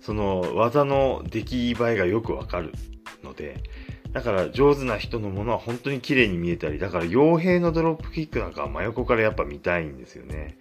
[0.00, 2.72] その技の出来栄えがよくわかる
[3.22, 3.62] ので、
[4.14, 10.56] だから上手な人のものは本当に綺麗に見えたり、だから傭兵のドロップキックなんかは真横からやっぱ見たいんですよね。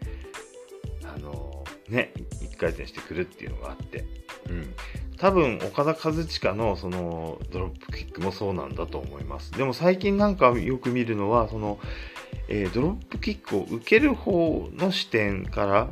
[1.16, 4.06] あのね、一回転してくるっていうのがあって。
[4.50, 4.74] うん。
[5.18, 9.52] 多分、岡田和親のそのドロップキックもそうなんだと思います。
[9.52, 11.80] でも最近なんかよく見るのは、その、
[12.48, 15.90] えー、ドロップキックを受ける方の視点から、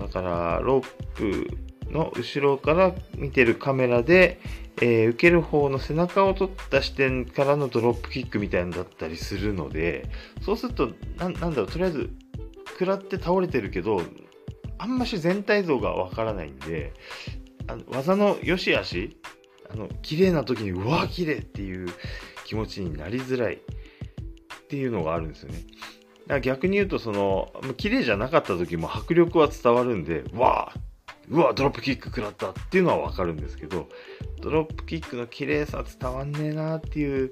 [0.00, 0.84] だからロー
[1.14, 1.48] プ
[1.90, 4.40] の後ろから見てるカメラで、
[4.80, 10.08] えー、受ける方の背中を取った視点からのドロップキックみたいなのだったりするので、
[10.42, 12.10] そうすると、ななんだろう、とりあえず、
[12.70, 14.02] 食らって倒れてるけど、
[14.78, 16.92] あんまし全体像がわからないんで、
[17.68, 19.16] あの技の良し悪し、
[19.70, 21.88] あの、綺麗な時に、うわ、綺麗っていう
[22.44, 23.58] 気持ちになりづらいっ
[24.68, 25.64] ていうのがあるんですよね。
[26.26, 30.93] だから逆に言うと、その、綺麗じゃなかった時も迫力は伝わるんで、わー
[31.28, 33.88] うわ、ドロップキック食らったっていうのはわかるんですけど、
[34.40, 37.30] ドロップキックの綺麗さ伝わんねえなっていう、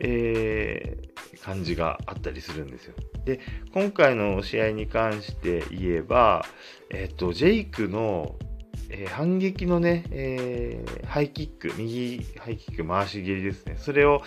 [0.00, 2.94] えー、感じがあったりするんですよ。
[3.24, 3.40] で、
[3.72, 6.44] 今回の試合に関して言えば、
[6.90, 8.36] えっ、と、ジェイクの、
[8.90, 13.76] えー、反撃のね、えー、ハイキック、右ハイキック回し蹴りですね。
[13.78, 14.22] それを、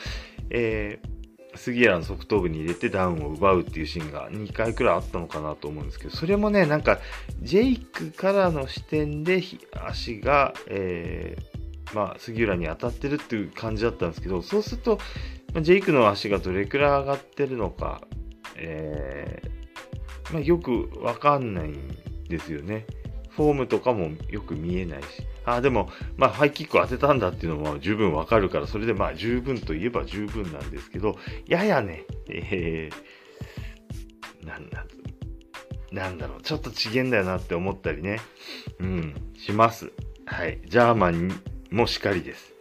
[0.49, 1.16] えー、
[1.58, 6.99] 杉谷の側頭部に入れてダウンを奪うっていうシーンが2回くらいあったのかなと思うんですけど、それもね、なんか、
[7.41, 9.41] ジェイクからの視点で
[9.86, 14.99] 足が、えー、まあ、杉浦に当たってるっていう感じだったんですけど、そうすると、
[15.62, 18.01] ジェイクの足がどれくらい上がってるのか、
[18.55, 21.97] えー、まあ、よくわかんないん
[22.28, 22.86] ですよね。
[23.38, 25.08] フォームとかもよく見えないし。
[25.46, 31.16] あ、でも、まあ、ハイキック当てたんだっていうのも十分わかるから、それでまあ、十分といえば十分なんですけど、
[31.46, 34.86] ややね、えー、なんだ、
[35.92, 38.20] なんだろう、ちょっと違えんだよなって思ったりね、
[38.80, 39.92] うん、します。
[40.26, 40.60] はい。
[40.66, 41.30] ジャーマン
[41.70, 42.56] もしかりです。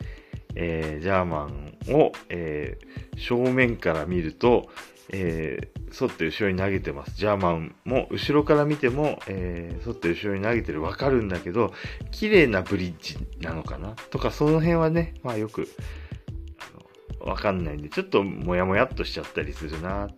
[0.54, 4.68] えー、ジャーマンを、えー、正面から見ると、
[5.10, 7.16] えー、沿って後ろに投げてます。
[7.16, 11.72] ジャーマンも後ろから見ても、えー、沿って後ろに投げてるわかるんだけど、
[12.10, 13.94] 綺麗なブリッジなのかな？
[14.10, 15.68] とか、その辺はね、まあよく、
[17.20, 20.08] あの、わかんないんで、ちょっともやもやっとしちゃったりするな。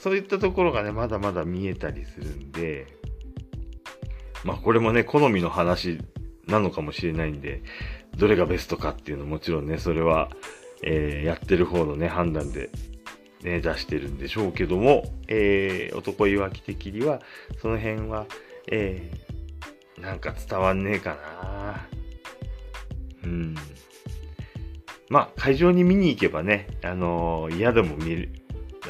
[0.00, 2.86] そういったところがね、まだまだ見えたりするんで、
[4.44, 5.98] まあこれもね、好みの話
[6.46, 7.62] なのかもしれないんで、
[8.16, 10.28] どれがベストかっていうのももちろんね、それは、
[10.82, 12.70] えー、やってる方のね、判断で
[13.42, 17.20] ね、出してるんでしょうけども、えー、男いわき的には、
[17.60, 18.26] その辺は、
[18.70, 21.88] えー、なんか伝わんねえかな
[23.24, 23.54] うん。
[25.08, 28.30] まあ、会場に見に行けばね、あのー、嫌でも見る、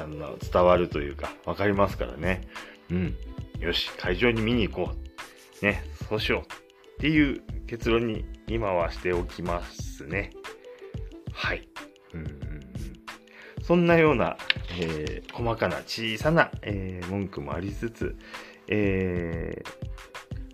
[0.01, 2.43] あの、伝わるというか、わかりますからね。
[2.91, 3.17] うん。
[3.59, 5.65] よし、会場に見に行こう。
[5.65, 6.41] ね、そうしよう。
[6.43, 10.31] っていう結論に今はしておきますね。
[11.33, 11.69] はい。
[12.15, 12.52] うん
[13.63, 14.37] そんなような、
[14.79, 18.17] えー、細かな小さな、えー、文句もありつつ、
[18.69, 19.93] えー、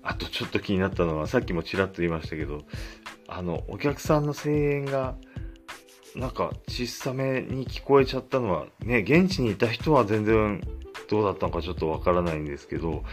[0.02, 2.62] あとちょっと気になったのは、さっきもちらっと言いましたけど、
[3.26, 5.16] あの、お客さんの声援が、
[6.16, 10.62] なんか小さめに聞こえちゃったのは、ね、現地にいた人は全然
[11.08, 13.04] どうだったのかちょっとわからないんですけど、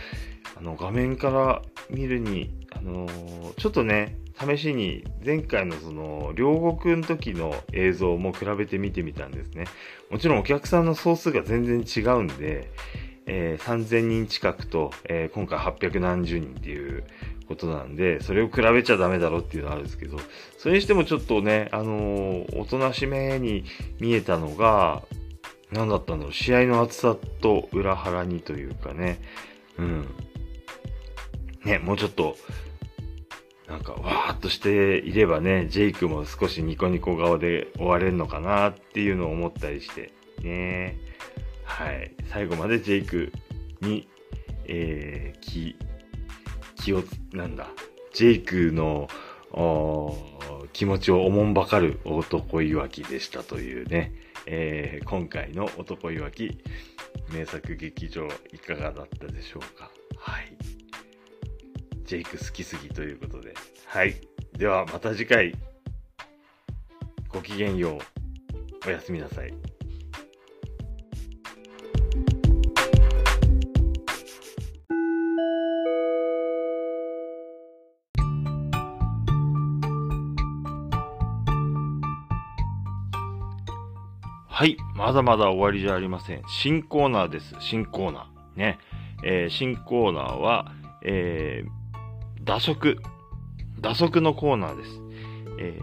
[0.56, 9.66] あの、画面から見るに、あのー、ちょっとね、試しに前回のその、両国の時の映像も比べて見てみたんですね。
[10.10, 12.70] もちろんお客さんの総数が全然違うんで、
[13.28, 17.04] えー、3000人近くと、えー、今回800何十人っていう
[17.48, 20.18] ことなんで、それを比べちゃダメだろっていうのはあるんですけど、
[20.58, 23.66] それにしてもちょっとね、あのー、おとなしめに
[24.00, 25.04] 見えたのが、
[25.72, 29.20] 何だったんだろう、試合の厚さと裏腹にというかね、
[29.78, 30.08] うん。
[31.66, 32.38] ね、もうちょっと、
[33.68, 40.14] なんか、わーっとしていればね、ジェイクも少しニコニコ顔で終われるのかなっていうのを思ったりして、
[40.44, 40.98] ね。
[41.64, 42.14] はい。
[42.30, 43.34] 最後までジェイク
[43.82, 44.08] に、
[44.66, 45.76] えー、気、
[46.76, 47.04] 気を、
[47.34, 47.68] なんだ、
[48.14, 49.10] ジェイクの、
[50.74, 54.14] 気持ちをおもんばかる男いわきでしたというね、
[54.46, 56.60] えー、今回の男いわき
[57.32, 60.75] 名作劇場いかがだったでしょうかはい。
[62.06, 63.56] ジェイク好きすぎということで。
[63.88, 64.16] はい。
[64.58, 65.56] ではまた次回。
[67.30, 67.98] ごきげんよ
[68.86, 68.88] う。
[68.88, 69.54] おやすみなさい。
[84.48, 84.78] はい。
[84.96, 86.44] まだまだ終わりじゃありません。
[86.48, 87.56] 新コーナーです。
[87.60, 88.60] 新コーナー。
[88.60, 88.78] ね。
[89.24, 91.85] えー、新コーナーは、えー、
[92.46, 92.98] 打足。
[93.82, 95.02] 打足のコーナーです。
[95.60, 95.80] え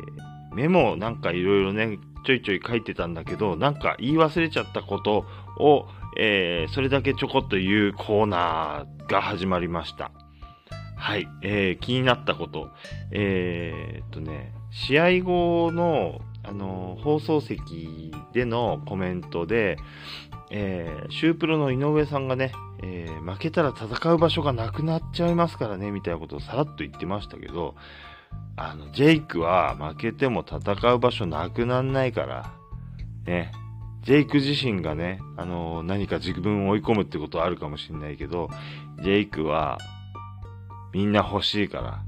[0.53, 5.27] ー、メモなんかいろいろね、ちょいちょい書いてたんだけど、なんか言い忘れちゃったこと
[5.59, 5.87] を、
[6.17, 10.13] えー、それだけちょこっと言うコーナーが始まりました。
[10.97, 12.71] はい、えー、気になったこと。
[13.11, 19.77] えー、っとね、試合後の、あの放送席でのコメントで、
[20.51, 27.75] えー、シュープロの井上さんがね、えー、負けたら戦う場所がなくなっちゃいますからね、みたいなことをさらっと言ってましたけど、
[28.57, 32.53] あの、ジェイクは負けても戦う場所なくなんないから、
[33.25, 33.53] ね、
[34.03, 38.51] ジェイク自身がね、あのー、何か自分を追い込むってことはあるかもしれないけど、
[39.03, 39.79] ジェイクは、
[40.93, 42.05] みんな欲しいから、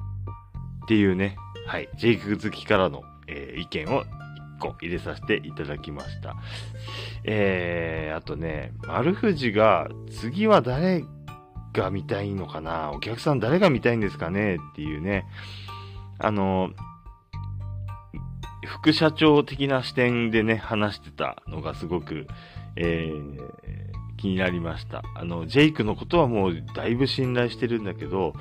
[0.84, 4.04] っていうね、はい、ジェイク好きからの、えー、意見を
[4.72, 6.36] 個入れさせていただきました。
[7.24, 11.04] えー、あとね、丸藤が次は誰
[11.72, 12.92] が見たいのかな？
[12.92, 14.56] お客さん誰が見たいんですかね？
[14.56, 15.26] っていうね、
[16.18, 16.70] あの、
[18.66, 22.26] 副社長的な視点でね、話してたのがすごく、
[22.76, 23.38] えー、
[24.16, 25.02] 気になりました。
[25.16, 28.32] あの、ジェイクのことはもうだいぶ信頼してるんだけど、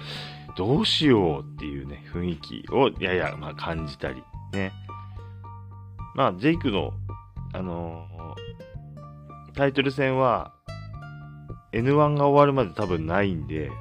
[0.55, 4.71] どうしようっていうね、雰囲気をやや、まあ、感じたり、ね。
[6.15, 6.93] まあ、ジェイクの、
[7.53, 10.53] あのー、タイトル戦は、
[11.71, 13.71] N1 が終わるまで多分ないんで、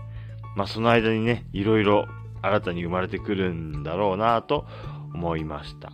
[0.57, 2.07] まあ、その間にね、いろいろ
[2.43, 4.67] 新たに生まれてくるんだろうなと
[5.15, 5.91] 思いました。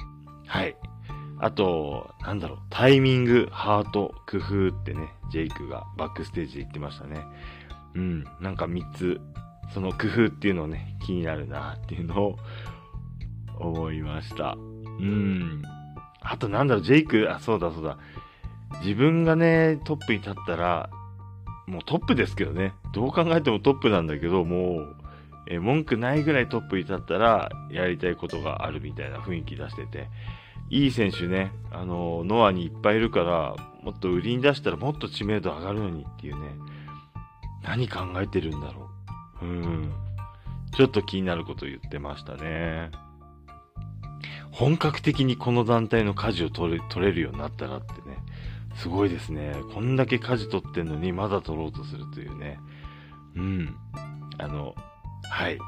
[0.47, 0.77] はい。
[1.41, 7.21] あと、なんだろう、タイミング、ハート、工夫ってね、ジェイクがバックステージで言ってましたね。
[7.95, 9.21] うん、なんか3つ、
[9.73, 12.37] その工夫っていうのをね、気になるなっていうのを
[13.59, 14.57] 思いました。
[14.57, 15.63] うん。
[16.21, 17.99] あとなんだろう、ジェイク、あ、そうだそうだ。
[18.83, 20.91] 自分がね、トップに立ったら、
[21.67, 22.75] もうトップですけどね。
[22.93, 24.97] どう考えてもトップなんだけど、もう、
[25.51, 30.09] え文句ないぐらいトップに立ったら、やりたいことがあるみたいな雰囲気出してて。
[30.71, 36.51] いい選手ね、あの、ノアにいっぱいいるから、もっと売りに出したらもっと知名度上がるのにっていうね。
[37.63, 38.91] 何考えてるんだろ
[39.41, 39.45] う。
[39.47, 39.93] うん。
[40.77, 42.91] ちょっと気になること言ってましたね。
[44.51, 48.19] 本格的にこの団体の舵を取れ取れるようになったなってね、
[48.77, 49.55] すごいですね。
[49.75, 52.59] こんだけ舵取ってんのにまだ取ろうとするというね。
[53.37, 53.77] うん。
[54.39, 54.75] あの、
[55.31, 55.59] はい。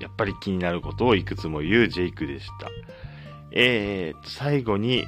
[0.00, 2.68] やっぱり気になることをいくつも言うジェイクでした。
[3.52, 5.06] えー、と、最後に、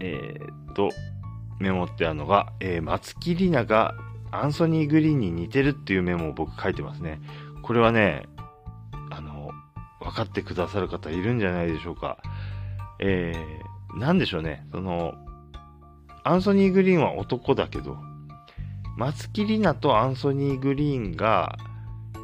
[0.00, 0.90] えー、と、
[1.58, 3.94] メモってあるのが、えー、松木里奈が
[4.30, 7.20] アンソニー・グリーンに似てるっていうメモを僕書いてますね。
[7.62, 8.26] これはね、
[10.06, 12.18] 分かってくださる方いるんじゃないでしょうか。
[13.00, 14.66] えー、なんでしょうね。
[14.70, 15.14] その、
[16.22, 17.98] アンソニー・グリーンは男だけど、
[18.96, 21.56] 松木里奈とアンソニー・グリーンが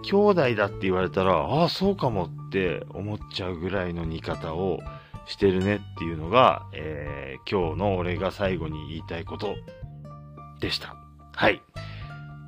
[0.05, 4.80] 兄弟だって言われたら、ああ、そうかもって思っちゃうぐらいの似方を
[5.26, 9.55] してるねっていうのが、えー、今日の俺が最後に言いたいこと
[10.61, 10.97] でした。
[11.35, 11.61] はい。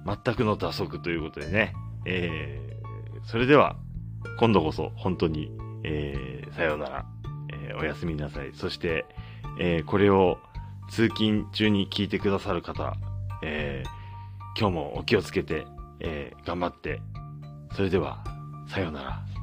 [0.06, 1.74] 全くの打足ということでね。
[2.06, 3.76] えー、それでは、
[4.38, 5.50] 今度こそ本当に、
[5.84, 7.06] えー、さようなら、
[7.68, 8.52] えー、おやすみなさい。
[8.54, 9.04] そして、
[9.58, 10.38] えー、これを
[10.90, 12.94] 通勤中に聞いてくださる方、
[13.42, 15.66] えー、今日もお気をつけて、
[16.00, 17.00] えー、頑張って、
[17.74, 18.22] それでは、
[18.68, 19.33] さようなら。